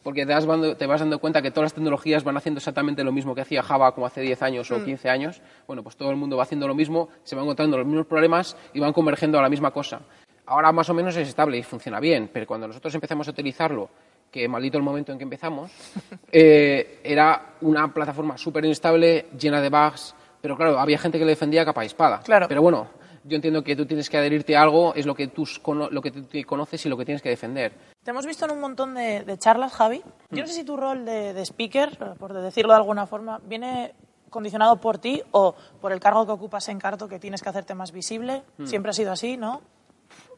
Porque 0.01 0.25
te, 0.25 0.33
das, 0.33 0.45
te 0.77 0.85
vas 0.85 0.99
dando 0.99 1.19
cuenta 1.19 1.41
que 1.41 1.49
todas 1.49 1.65
las 1.65 1.73
tecnologías 1.73 2.23
van 2.23 2.35
haciendo 2.35 2.59
exactamente 2.59 3.03
lo 3.03 3.11
mismo 3.13 3.33
que 3.33 3.41
hacía 3.41 3.63
Java 3.63 3.93
como 3.93 4.05
hace 4.05 4.21
10 4.21 4.41
años 4.43 4.71
o 4.71 4.83
15 4.83 5.07
mm. 5.07 5.11
años. 5.11 5.41
Bueno, 5.65 5.81
pues 5.81 5.95
todo 5.95 6.09
el 6.09 6.17
mundo 6.17 6.35
va 6.35 6.43
haciendo 6.43 6.67
lo 6.67 6.75
mismo, 6.75 7.09
se 7.23 7.35
van 7.35 7.45
encontrando 7.45 7.77
los 7.77 7.87
mismos 7.87 8.05
problemas 8.05 8.57
y 8.73 8.79
van 8.79 8.91
convergiendo 8.91 9.39
a 9.39 9.41
la 9.41 9.49
misma 9.49 9.71
cosa. 9.71 10.01
Ahora 10.45 10.73
más 10.73 10.89
o 10.89 10.93
menos 10.93 11.15
es 11.15 11.29
estable 11.29 11.57
y 11.57 11.63
funciona 11.63 12.01
bien, 12.01 12.29
pero 12.31 12.45
cuando 12.45 12.67
nosotros 12.67 12.93
empezamos 12.95 13.27
a 13.29 13.31
utilizarlo 13.31 13.89
que 14.33 14.47
maldito 14.47 14.79
el 14.79 14.83
momento 14.83 15.11
en 15.11 15.19
que 15.19 15.23
empezamos, 15.23 15.71
eh, 16.31 16.99
era 17.03 17.53
una 17.61 17.93
plataforma 17.93 18.35
súper 18.35 18.65
inestable, 18.65 19.27
llena 19.39 19.61
de 19.61 19.69
bugs, 19.69 20.15
pero 20.41 20.57
claro, 20.57 20.79
había 20.79 20.97
gente 20.97 21.19
que 21.19 21.23
le 21.23 21.31
defendía 21.31 21.63
capa 21.63 21.83
y 21.83 21.87
espada. 21.87 22.21
Claro. 22.21 22.47
Pero 22.49 22.63
bueno, 22.63 22.87
yo 23.23 23.35
entiendo 23.35 23.63
que 23.63 23.75
tú 23.75 23.85
tienes 23.85 24.09
que 24.09 24.17
adherirte 24.17 24.57
a 24.57 24.63
algo, 24.63 24.95
es 24.95 25.05
lo 25.05 25.13
que 25.13 25.27
tú, 25.27 25.47
lo 25.91 26.01
que 26.01 26.11
tú 26.11 26.27
conoces 26.47 26.83
y 26.83 26.89
lo 26.89 26.97
que 26.97 27.05
tienes 27.05 27.21
que 27.21 27.29
defender. 27.29 27.73
Te 28.03 28.09
hemos 28.09 28.25
visto 28.25 28.45
en 28.45 28.51
un 28.51 28.59
montón 28.59 28.95
de, 28.95 29.37
charlas, 29.37 29.71
Javi. 29.71 30.01
Yo 30.31 30.41
no 30.41 30.47
sé 30.47 30.53
si 30.53 30.63
tu 30.63 30.75
rol 30.75 31.05
de, 31.05 31.39
speaker, 31.45 32.15
por 32.17 32.33
decirlo 32.33 32.73
de 32.73 32.77
alguna 32.77 33.05
forma, 33.05 33.39
viene 33.45 33.93
condicionado 34.31 34.77
por 34.77 34.97
ti 34.97 35.21
o 35.31 35.53
por 35.79 35.91
el 35.91 35.99
cargo 35.99 36.25
que 36.25 36.31
ocupas 36.31 36.67
en 36.69 36.79
Carto 36.79 37.07
que 37.07 37.19
tienes 37.19 37.43
que 37.43 37.49
hacerte 37.49 37.75
más 37.75 37.91
visible. 37.91 38.41
Hmm. 38.57 38.65
Siempre 38.65 38.89
ha 38.89 38.93
sido 38.93 39.11
así, 39.11 39.37
¿no? 39.37 39.61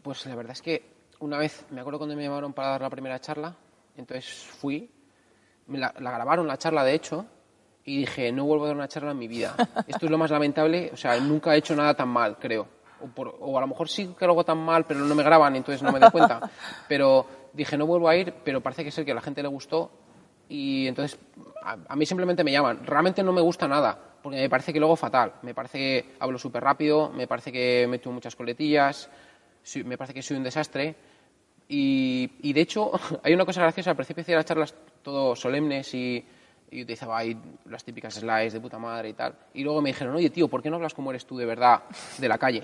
Pues 0.04 0.26
la 0.26 0.36
verdad 0.36 0.52
es 0.52 0.62
que 0.62 0.96
una 1.20 1.38
vez, 1.38 1.66
me 1.72 1.80
acuerdo 1.80 1.98
cuando 1.98 2.16
me 2.16 2.24
llamaron 2.24 2.52
para 2.52 2.72
dar 2.72 2.82
la 2.82 2.90
primera 2.90 3.20
charla, 3.20 3.56
entonces 3.98 4.26
fui, 4.60 4.90
me 5.68 5.78
la, 5.78 5.92
grabaron 5.92 6.48
la 6.48 6.58
charla 6.58 6.84
de 6.84 6.94
hecho, 6.94 7.26
y 7.84 8.00
dije, 8.00 8.32
no 8.32 8.46
vuelvo 8.46 8.66
a 8.66 8.68
dar 8.68 8.76
una 8.76 8.88
charla 8.88 9.12
en 9.12 9.20
mi 9.20 9.28
vida. 9.28 9.56
Esto 9.88 10.06
es 10.06 10.12
lo 10.12 10.18
más 10.18 10.32
lamentable, 10.32 10.90
o 10.94 10.98
sea, 10.98 11.20
nunca 11.20 11.54
he 11.54 11.60
hecho 11.60 11.76
nada 11.76 11.94
tan 11.94 12.10
mal, 12.10 12.38
creo. 12.40 12.68
O, 13.40 13.58
a 13.58 13.62
lo 13.62 13.68
mejor 13.68 13.88
sí 13.90 14.16
que 14.18 14.26
lo 14.26 14.32
hago 14.32 14.44
tan 14.44 14.58
mal, 14.58 14.86
pero 14.86 15.02
no 15.02 15.14
me 15.14 15.24
graban, 15.24 15.56
entonces 15.56 15.84
no 15.84 15.92
me 15.92 16.00
doy 16.00 16.10
cuenta. 16.10 16.50
Pero 16.88 17.26
dije, 17.54 17.78
no 17.78 17.86
vuelvo 17.86 18.10
a 18.10 18.16
ir, 18.16 18.34
pero 18.44 18.62
parece 18.62 18.84
que 18.84 18.90
es 18.90 18.98
el 18.98 19.06
que 19.06 19.12
a 19.12 19.16
la 19.16 19.22
gente 19.22 19.44
le 19.44 19.48
gustó 19.48 19.92
y 20.50 20.88
entonces 20.88 21.20
a, 21.62 21.78
a 21.88 21.96
mí 21.96 22.06
simplemente 22.06 22.44
me 22.44 22.52
llaman. 22.52 22.86
Realmente 22.86 23.22
no 23.22 23.32
me 23.32 23.42
gusta 23.42 23.68
nada, 23.68 23.98
porque 24.24 24.40
me 24.40 24.50
parece 24.50 24.74
que 24.74 24.80
luego 24.80 24.96
fatal. 24.96 25.34
Me 25.44 25.54
parece 25.54 25.78
que 25.78 26.16
hablo 26.20 26.40
súper 26.40 26.64
rápido, 26.64 27.12
me 27.12 27.28
parece 27.28 27.52
que 27.52 27.86
meto 27.88 28.12
muchas 28.12 28.36
coletillas, 28.36 29.08
me 29.84 29.98
parece 29.98 30.16
que 30.16 30.22
soy 30.22 30.38
un 30.38 30.44
desastre. 30.44 30.96
Y, 31.68 32.30
y, 32.42 32.54
de 32.54 32.62
hecho, 32.62 32.92
hay 33.24 33.34
una 33.34 33.46
cosa 33.46 33.62
graciosa. 33.62 33.92
Al 33.92 33.96
principio 33.96 34.22
hacía 34.22 34.36
las 34.36 34.46
charlas 34.46 34.76
todo 35.02 35.36
solemnes 35.36 35.94
y, 35.94 36.24
y 36.72 36.84
utilizaba 36.84 37.18
ahí 37.18 37.38
las 37.66 37.84
típicas 37.84 38.16
slides 38.16 38.54
de 38.54 38.60
puta 38.60 38.78
madre 38.78 39.10
y 39.10 39.14
tal. 39.14 39.36
Y 39.54 39.64
luego 39.64 39.82
me 39.82 39.90
dijeron, 39.90 40.16
oye, 40.16 40.30
tío, 40.30 40.48
¿por 40.48 40.62
qué 40.62 40.70
no 40.70 40.76
hablas 40.76 40.94
como 40.94 41.12
eres 41.12 41.26
tú 41.26 41.38
de 41.38 41.46
verdad 41.46 41.84
de 42.18 42.28
la 42.28 42.38
calle? 42.38 42.64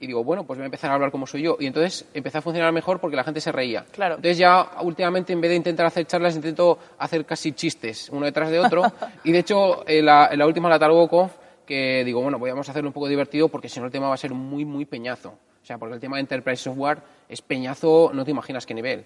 Y 0.00 0.06
digo, 0.06 0.22
bueno, 0.22 0.44
pues 0.44 0.58
voy 0.58 0.62
a 0.62 0.66
empezar 0.66 0.90
a 0.90 0.94
hablar 0.94 1.10
como 1.10 1.26
soy 1.26 1.42
yo. 1.42 1.56
Y 1.58 1.66
entonces 1.66 2.06
empecé 2.14 2.38
a 2.38 2.42
funcionar 2.42 2.72
mejor 2.72 3.00
porque 3.00 3.16
la 3.16 3.24
gente 3.24 3.40
se 3.40 3.50
reía. 3.50 3.84
Claro. 3.90 4.14
Entonces 4.16 4.38
ya 4.38 4.70
últimamente, 4.82 5.32
en 5.32 5.40
vez 5.40 5.50
de 5.50 5.56
intentar 5.56 5.86
hacer 5.86 6.06
charlas, 6.06 6.36
intento 6.36 6.78
hacer 6.98 7.24
casi 7.24 7.52
chistes, 7.52 8.08
uno 8.10 8.26
detrás 8.26 8.50
de 8.50 8.60
otro. 8.60 8.82
y 9.24 9.32
de 9.32 9.38
hecho, 9.40 9.88
en 9.88 10.06
la, 10.06 10.28
en 10.30 10.38
la 10.38 10.46
última 10.46 10.68
la 10.68 10.78
Conf, 11.08 11.32
que 11.66 12.04
digo, 12.04 12.22
bueno, 12.22 12.38
vamos 12.38 12.68
a 12.68 12.70
hacerlo 12.70 12.90
un 12.90 12.94
poco 12.94 13.08
divertido 13.08 13.48
porque 13.48 13.68
si 13.68 13.80
no 13.80 13.86
el 13.86 13.92
tema 13.92 14.08
va 14.08 14.14
a 14.14 14.18
ser 14.18 14.32
muy, 14.32 14.64
muy 14.64 14.84
peñazo. 14.84 15.34
O 15.68 15.70
sea, 15.70 15.76
porque 15.76 15.96
el 15.96 16.00
tema 16.00 16.16
de 16.16 16.20
Enterprise 16.22 16.62
Software 16.62 16.96
es 17.28 17.42
peñazo, 17.42 18.10
no 18.14 18.24
te 18.24 18.30
imaginas 18.30 18.64
qué 18.64 18.72
nivel. 18.72 19.04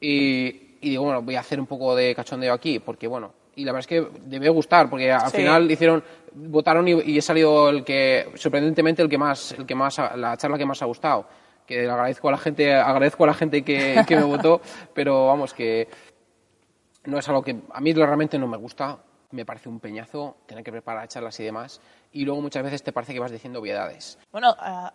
Y, 0.00 0.76
y 0.80 0.90
digo, 0.90 1.02
bueno, 1.02 1.22
voy 1.22 1.34
a 1.34 1.40
hacer 1.40 1.58
un 1.58 1.66
poco 1.66 1.96
de 1.96 2.14
cachondeo 2.14 2.54
aquí, 2.54 2.78
porque 2.78 3.08
bueno, 3.08 3.32
y 3.56 3.64
la 3.64 3.72
verdad 3.72 3.80
es 3.80 3.86
que 3.88 4.20
debe 4.26 4.48
gustar, 4.48 4.88
porque 4.88 5.10
al 5.10 5.28
Sí. 5.32 5.38
final 5.38 5.68
hicieron, 5.68 6.04
votaron 6.34 6.86
y, 6.86 6.92
y 7.02 7.18
he 7.18 7.20
salido 7.20 7.68
el 7.68 7.82
que, 7.82 8.30
sorprendentemente, 8.36 9.02
el 9.02 9.08
que 9.08 9.18
más, 9.18 9.52
el 9.58 9.66
que 9.66 9.74
más, 9.74 9.98
ha- 9.98 10.16
la 10.16 10.36
charla 10.36 10.56
que 10.56 10.64
más 10.64 10.80
ha 10.82 10.84
gustado. 10.84 11.26
Que 11.66 11.82
le 11.82 11.90
agradezco 11.90 12.28
a 12.28 12.30
la 12.30 12.38
gente, 12.38 12.72
agradezco 12.72 13.24
a 13.24 13.26
la 13.26 13.34
gente 13.34 13.64
que, 13.64 14.04
que 14.06 14.14
me 14.14 14.22
votó, 14.22 14.60
pero 14.94 15.26
vamos, 15.26 15.52
que 15.52 15.88
no 17.06 17.18
es 17.18 17.28
algo 17.28 17.42
que 17.42 17.56
a 17.72 17.80
mí 17.80 17.92
realmente 17.92 18.38
no 18.38 18.46
me 18.46 18.56
gusta, 18.56 18.98
me 19.32 19.44
parece 19.44 19.68
un 19.68 19.80
peñazo 19.80 20.36
tener 20.46 20.62
que 20.62 20.70
preparar 20.70 21.08
charlas 21.08 21.40
y 21.40 21.42
demás, 21.42 21.80
y 22.12 22.24
luego 22.24 22.40
muchas 22.40 22.62
veces 22.62 22.84
te 22.84 22.92
parece 22.92 23.12
que 23.12 23.18
vas 23.18 23.32
diciendo 23.32 23.58
obviedades. 23.58 24.16
Bueno, 24.30 24.54
eh, 24.64 24.88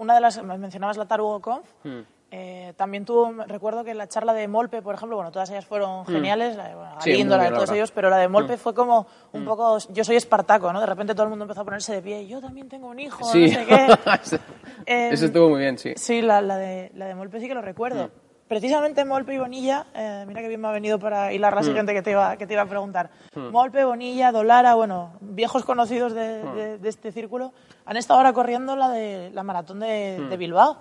una 0.00 0.14
de 0.14 0.20
las, 0.20 0.42
mencionabas 0.42 0.96
la 0.96 1.06
Tarugo 1.06 1.40
Conf, 1.40 1.66
Hmm. 1.84 2.00
eh, 2.32 2.72
también 2.76 3.04
tú, 3.04 3.32
recuerdo 3.46 3.82
que 3.84 3.92
la 3.94 4.06
charla 4.08 4.32
de 4.34 4.46
Molpe, 4.48 4.82
por 4.82 4.94
ejemplo, 4.94 5.16
bueno, 5.16 5.32
todas 5.32 5.50
ellas 5.50 5.66
fueron 5.66 6.06
geniales, 6.06 6.56
la 6.56 6.68
de 6.68 6.74
bueno, 6.74 6.90
Hmm. 6.96 7.00
Sí, 7.00 7.10
Galindo, 7.10 7.34
muy 7.34 7.38
la 7.38 7.44
de 7.44 7.50
la 7.50 7.56
todos 7.56 7.60
verdad. 7.68 7.72
Hmm. 7.72 7.76
ellos, 7.76 7.90
pero 7.92 8.10
la 8.10 8.16
de 8.18 8.28
Molpe 8.28 8.56
fue 8.56 8.74
como 8.74 9.06
un 9.32 9.44
poco, 9.44 9.78
yo 9.90 10.04
soy 10.04 10.16
Espartaco, 10.16 10.72
¿no? 10.72 10.80
De 10.80 10.86
repente 10.86 11.12
todo 11.14 11.24
el 11.24 11.30
mundo 11.30 11.44
empezó 11.44 11.62
a 11.62 11.64
ponerse 11.64 11.92
de 11.94 12.02
pie, 12.02 12.26
yo 12.26 12.40
también 12.40 12.68
tengo 12.68 12.88
un 12.88 12.98
hijo, 13.00 13.24
Sí, 13.24 13.48
no 13.48 13.54
sé 13.54 13.66
qué. 13.66 13.86
Eso- 14.22 14.38
Eh, 14.86 15.10
eso 15.12 15.26
estuvo 15.26 15.50
muy 15.50 15.60
bien, 15.60 15.76
sí. 15.76 15.92
Sí, 15.96 16.22
la, 16.22 16.40
la 16.40 16.56
de, 16.56 16.90
la 16.94 17.06
de 17.06 17.14
Molpe 17.14 17.38
sí 17.40 17.46
que 17.48 17.54
lo 17.54 17.60
recuerdo. 17.62 18.10
Precisamente 18.54 19.04
Molpe 19.04 19.32
y 19.32 19.38
Bonilla, 19.38 19.86
eh, 19.94 20.24
mira 20.26 20.40
que 20.40 20.48
bien 20.48 20.60
me 20.60 20.66
ha 20.66 20.72
venido 20.72 20.98
para 20.98 21.32
hilar 21.32 21.54
la 21.54 21.62
siguiente 21.62 21.94
que 21.94 22.02
te 22.02 22.10
iba, 22.10 22.36
que 22.36 22.48
te 22.48 22.54
iba 22.54 22.62
a 22.62 22.66
preguntar. 22.66 23.08
Molpe, 23.36 23.84
Bonilla, 23.84 24.32
Dolara, 24.32 24.74
bueno, 24.74 25.12
viejos 25.20 25.64
conocidos 25.64 26.14
de, 26.14 26.42
Hmm. 26.42 26.54
de- 26.56 26.78
de 26.78 26.88
este 26.88 27.12
círculo, 27.12 27.52
han 27.86 27.96
estado 27.96 28.18
ahora 28.18 28.32
corriendo 28.32 28.74
la 28.74 28.88
de 28.88 29.30
la 29.32 29.44
maratón 29.44 29.78
de, 29.78 30.26
de 30.28 30.36
Bilbao. 30.36 30.78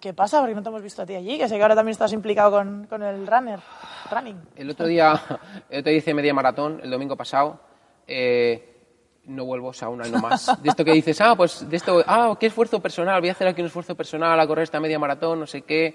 ¿Qué 0.00 0.14
pasa? 0.14 0.40
Porque 0.40 0.54
no 0.54 0.62
te 0.62 0.70
hemos 0.70 0.80
visto 0.80 1.02
a 1.02 1.06
ti 1.06 1.14
allí, 1.14 1.36
que 1.36 1.50
sé 1.50 1.56
que 1.56 1.62
ahora 1.62 1.74
también 1.74 1.92
estás 1.92 2.14
implicado 2.14 2.50
con, 2.50 2.86
con 2.86 3.02
el 3.02 3.26
runner, 3.26 3.60
running. 4.10 4.40
El 4.56 4.70
otro 4.70 4.86
día, 4.86 5.12
el 5.68 5.80
otro 5.80 5.90
día 5.90 5.98
hice 5.98 6.14
media 6.14 6.32
maratón, 6.32 6.80
el 6.82 6.90
domingo 6.90 7.14
pasado. 7.14 7.60
eh, 8.06 8.70
no 9.24 9.44
vuelvo, 9.44 9.68
o 9.68 9.72
sea, 9.72 9.88
una 9.88 10.08
y 10.08 10.10
no 10.10 10.18
más. 10.18 10.60
De 10.62 10.68
esto 10.70 10.84
que 10.84 10.90
dices, 10.92 11.20
ah, 11.20 11.36
pues 11.36 11.68
de 11.70 11.76
esto, 11.76 12.02
ah, 12.08 12.34
qué 12.40 12.46
esfuerzo 12.46 12.80
personal, 12.80 13.20
voy 13.20 13.28
a 13.28 13.32
hacer 13.32 13.46
aquí 13.46 13.60
un 13.60 13.68
esfuerzo 13.68 13.94
personal 13.94 14.40
a 14.40 14.46
correr 14.48 14.64
esta 14.64 14.80
media 14.80 14.98
maratón, 14.98 15.38
no 15.38 15.46
sé 15.46 15.62
qué. 15.62 15.94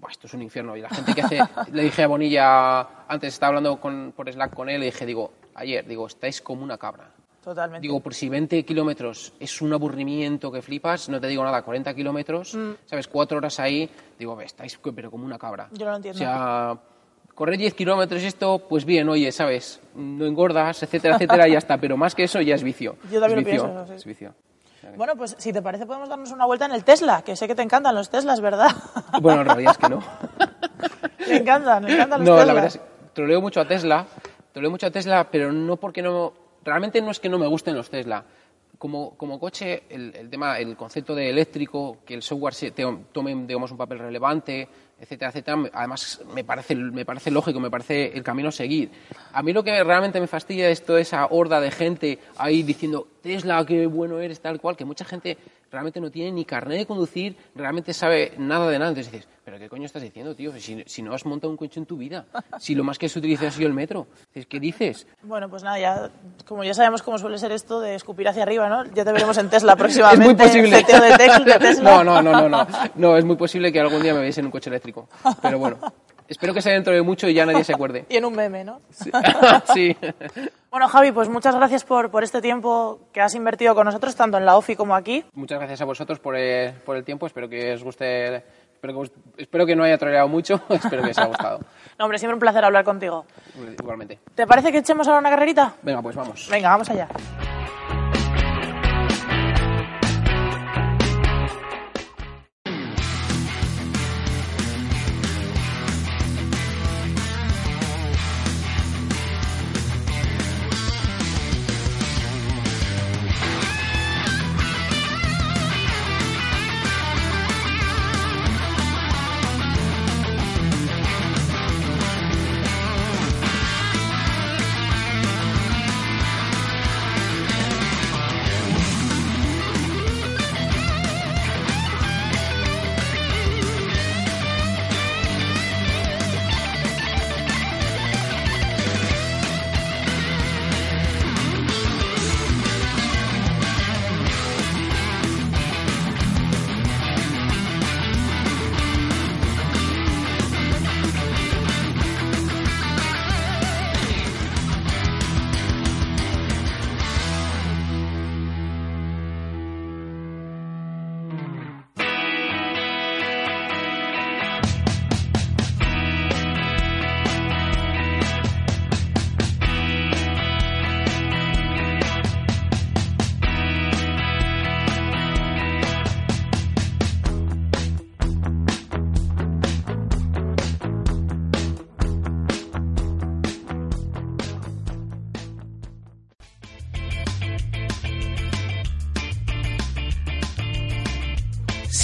Buah, 0.00 0.10
esto 0.10 0.26
es 0.26 0.34
un 0.34 0.42
infierno. 0.42 0.76
Y 0.76 0.80
la 0.80 0.88
gente 0.88 1.14
que 1.14 1.22
hace, 1.22 1.38
le 1.72 1.82
dije 1.82 2.02
a 2.02 2.06
Bonilla, 2.06 2.80
antes 3.06 3.34
estaba 3.34 3.48
hablando 3.48 3.80
con, 3.80 4.12
por 4.16 4.30
Slack 4.30 4.54
con 4.54 4.68
él, 4.68 4.80
le 4.80 4.86
dije, 4.86 5.04
digo, 5.06 5.32
ayer, 5.54 5.86
digo, 5.86 6.06
estáis 6.06 6.40
como 6.40 6.62
una 6.64 6.78
cabra. 6.78 7.10
Totalmente. 7.42 7.86
Digo, 7.86 8.00
por 8.00 8.14
si 8.14 8.28
20 8.28 8.64
kilómetros 8.64 9.32
es 9.40 9.62
un 9.62 9.72
aburrimiento 9.72 10.52
que 10.52 10.60
flipas, 10.60 11.08
no 11.08 11.20
te 11.20 11.26
digo 11.26 11.42
nada, 11.42 11.62
40 11.62 11.94
kilómetros, 11.94 12.56
¿sabes? 12.84 13.08
Cuatro 13.08 13.38
horas 13.38 13.58
ahí, 13.60 13.88
digo, 14.18 14.38
estáis 14.42 14.78
pero 14.94 15.10
como 15.10 15.24
una 15.24 15.38
cabra. 15.38 15.68
Yo 15.72 15.86
no 15.86 15.92
lo 15.92 15.96
entiendo. 15.96 16.18
O 16.18 16.22
sea, 16.22 16.78
correr 17.34 17.56
10 17.56 17.72
kilómetros 17.72 18.22
esto, 18.22 18.66
pues 18.68 18.84
bien, 18.84 19.08
oye, 19.08 19.32
¿sabes? 19.32 19.80
No 19.94 20.26
engordas, 20.26 20.82
etcétera, 20.82 21.14
etcétera, 21.14 21.48
y 21.48 21.52
ya 21.52 21.58
está. 21.58 21.78
Pero 21.78 21.96
más 21.96 22.14
que 22.14 22.24
eso 22.24 22.42
ya 22.42 22.54
es 22.54 22.62
vicio. 22.62 22.96
Yo 23.10 23.20
también 23.20 23.38
es 23.38 23.44
lo 23.46 23.50
pienso, 23.50 23.86
sí. 23.86 23.92
Es 23.94 24.04
vicio. 24.04 24.34
Bueno, 24.96 25.14
pues 25.16 25.36
si 25.38 25.52
te 25.52 25.60
parece 25.62 25.86
podemos 25.86 26.08
darnos 26.08 26.30
una 26.32 26.46
vuelta 26.46 26.64
en 26.66 26.72
el 26.72 26.84
Tesla, 26.84 27.22
que 27.22 27.36
sé 27.36 27.46
que 27.46 27.54
te 27.54 27.62
encantan 27.62 27.94
los 27.94 28.08
Teslas, 28.10 28.40
¿verdad? 28.40 28.70
Bueno, 29.20 29.42
en 29.42 29.46
realidad 29.46 29.72
es 29.72 29.78
que 29.78 29.88
no. 29.88 30.02
me 31.28 31.36
encantan, 31.36 31.84
me 31.84 31.92
encantan 31.92 32.20
los 32.20 32.28
No, 32.28 32.34
Teslas. 32.36 32.46
la 32.46 32.52
verdad 32.54 32.68
es 32.68 32.76
que 32.78 32.82
troleo 33.12 33.40
mucho 33.40 33.60
a 33.60 33.68
Tesla, 33.68 34.06
troleo 34.52 34.70
mucho 34.70 34.86
a 34.86 34.90
Tesla, 34.90 35.28
pero 35.30 35.52
no 35.52 35.76
porque 35.76 36.02
no... 36.02 36.32
Realmente 36.64 37.00
no 37.00 37.10
es 37.10 37.20
que 37.20 37.28
no 37.28 37.38
me 37.38 37.46
gusten 37.46 37.74
los 37.74 37.88
Tesla. 37.90 38.24
Como, 38.78 39.16
como 39.16 39.38
coche, 39.38 39.82
el, 39.90 40.14
el 40.16 40.30
tema, 40.30 40.58
el 40.58 40.76
concepto 40.76 41.14
de 41.14 41.28
eléctrico, 41.28 41.98
que 42.06 42.14
el 42.14 42.22
software 42.22 42.54
se- 42.54 42.70
te- 42.70 42.86
tome, 43.12 43.34
digamos, 43.46 43.70
un 43.70 43.76
papel 43.76 43.98
relevante, 43.98 44.68
etcétera, 45.00 45.30
etcétera, 45.30 45.58
además 45.72 46.20
me 46.34 46.44
parece, 46.44 46.74
me 46.74 47.04
parece 47.04 47.30
lógico, 47.30 47.58
me 47.58 47.70
parece 47.70 48.16
el 48.16 48.22
camino 48.22 48.50
a 48.50 48.52
seguir. 48.52 48.90
A 49.32 49.42
mí 49.42 49.52
lo 49.52 49.64
que 49.64 49.82
realmente 49.82 50.20
me 50.20 50.26
fastidia 50.26 50.68
es 50.68 50.84
toda 50.84 51.00
esa 51.00 51.26
horda 51.26 51.60
de 51.60 51.70
gente 51.70 52.18
ahí 52.36 52.62
diciendo, 52.62 53.08
Tesla, 53.22 53.64
qué 53.64 53.86
bueno 53.86 54.20
eres, 54.20 54.40
tal 54.40 54.60
cual, 54.60 54.76
que 54.76 54.84
mucha 54.84 55.04
gente 55.04 55.38
realmente 55.70 56.00
no 56.00 56.10
tiene 56.10 56.32
ni 56.32 56.44
carnet 56.44 56.78
de 56.78 56.86
conducir, 56.86 57.36
realmente 57.54 57.92
sabe 57.92 58.32
nada 58.38 58.68
de 58.68 58.78
nada. 58.78 58.90
Entonces 58.90 59.12
dices, 59.12 59.28
¿pero 59.44 59.58
qué 59.58 59.68
coño 59.68 59.86
estás 59.86 60.02
diciendo, 60.02 60.34
tío? 60.34 60.52
Si, 60.58 60.82
si 60.86 61.02
no 61.02 61.14
has 61.14 61.24
montado 61.24 61.50
un 61.50 61.56
coche 61.56 61.80
en 61.80 61.86
tu 61.86 61.96
vida, 61.96 62.26
si 62.58 62.74
lo 62.74 62.84
más 62.84 62.98
que 62.98 63.06
has 63.06 63.16
utilizado 63.16 63.48
ha 63.48 63.52
sido 63.52 63.68
el 63.68 63.74
metro. 63.74 64.06
Dices, 64.34 64.46
¿qué 64.46 64.60
dices? 64.60 65.06
Bueno, 65.22 65.48
pues 65.48 65.62
nada, 65.62 65.78
ya, 65.78 66.10
como 66.46 66.64
ya 66.64 66.74
sabemos 66.74 67.02
cómo 67.02 67.18
suele 67.18 67.38
ser 67.38 67.52
esto 67.52 67.80
de 67.80 67.94
escupir 67.94 68.28
hacia 68.28 68.42
arriba, 68.42 68.68
¿no? 68.68 68.84
Ya 68.92 69.04
te 69.04 69.12
veremos 69.12 69.36
en 69.38 69.48
Tesla 69.48 69.76
próximamente. 69.76 70.22
es 70.22 70.26
muy 70.26 70.46
posible. 70.46 70.76
De 70.76 71.58
Tesla. 71.58 71.82
No, 71.82 72.04
no, 72.04 72.22
no, 72.22 72.32
no, 72.32 72.48
no. 72.48 72.66
No, 72.94 73.16
es 73.16 73.24
muy 73.24 73.36
posible 73.36 73.72
que 73.72 73.80
algún 73.80 74.02
día 74.02 74.12
me 74.14 74.20
veáis 74.20 74.38
en 74.38 74.46
un 74.46 74.50
coche 74.50 74.70
eléctrico. 74.70 75.08
Pero 75.40 75.58
bueno, 75.58 75.78
espero 76.30 76.54
que 76.54 76.62
sea 76.62 76.72
dentro 76.72 76.94
de 76.94 77.02
mucho 77.02 77.28
y 77.28 77.34
ya 77.34 77.44
nadie 77.44 77.64
se 77.64 77.74
acuerde. 77.74 78.06
Y 78.08 78.16
en 78.16 78.24
un 78.24 78.34
meme, 78.34 78.64
¿no? 78.64 78.80
Sí. 78.90 79.10
Bueno, 80.70 80.86
Javi, 80.86 81.10
pues 81.10 81.28
muchas 81.28 81.56
gracias 81.56 81.82
por, 81.82 82.12
por 82.12 82.22
este 82.22 82.40
tiempo 82.40 83.00
que 83.12 83.20
has 83.20 83.34
invertido 83.34 83.74
con 83.74 83.86
nosotros, 83.86 84.14
tanto 84.14 84.38
en 84.38 84.46
la 84.46 84.56
OFI 84.56 84.76
como 84.76 84.94
aquí. 84.94 85.24
Muchas 85.34 85.58
gracias 85.58 85.80
a 85.80 85.84
vosotros 85.84 86.20
por, 86.20 86.36
eh, 86.38 86.72
por 86.86 86.96
el 86.96 87.02
tiempo. 87.02 87.26
Espero 87.26 87.48
que 87.48 87.72
os 87.72 87.82
guste. 87.82 88.36
Espero 88.74 88.94
que, 88.94 89.00
os- 89.00 89.12
espero 89.36 89.66
que 89.66 89.74
no 89.74 89.82
haya 89.82 89.98
troleado 89.98 90.28
mucho. 90.28 90.62
espero 90.70 91.02
que 91.02 91.10
os 91.10 91.18
haya 91.18 91.26
gustado. 91.26 91.58
No, 91.98 92.04
hombre, 92.04 92.18
siempre 92.20 92.34
un 92.34 92.40
placer 92.40 92.64
hablar 92.64 92.84
contigo. 92.84 93.26
Igualmente. 93.80 94.20
¿Te 94.36 94.46
parece 94.46 94.70
que 94.70 94.78
echemos 94.78 95.08
ahora 95.08 95.18
una 95.18 95.30
carrerita? 95.30 95.74
Venga, 95.82 96.00
pues 96.02 96.14
vamos. 96.14 96.46
Venga, 96.48 96.68
vamos 96.70 96.88
allá. 96.88 97.08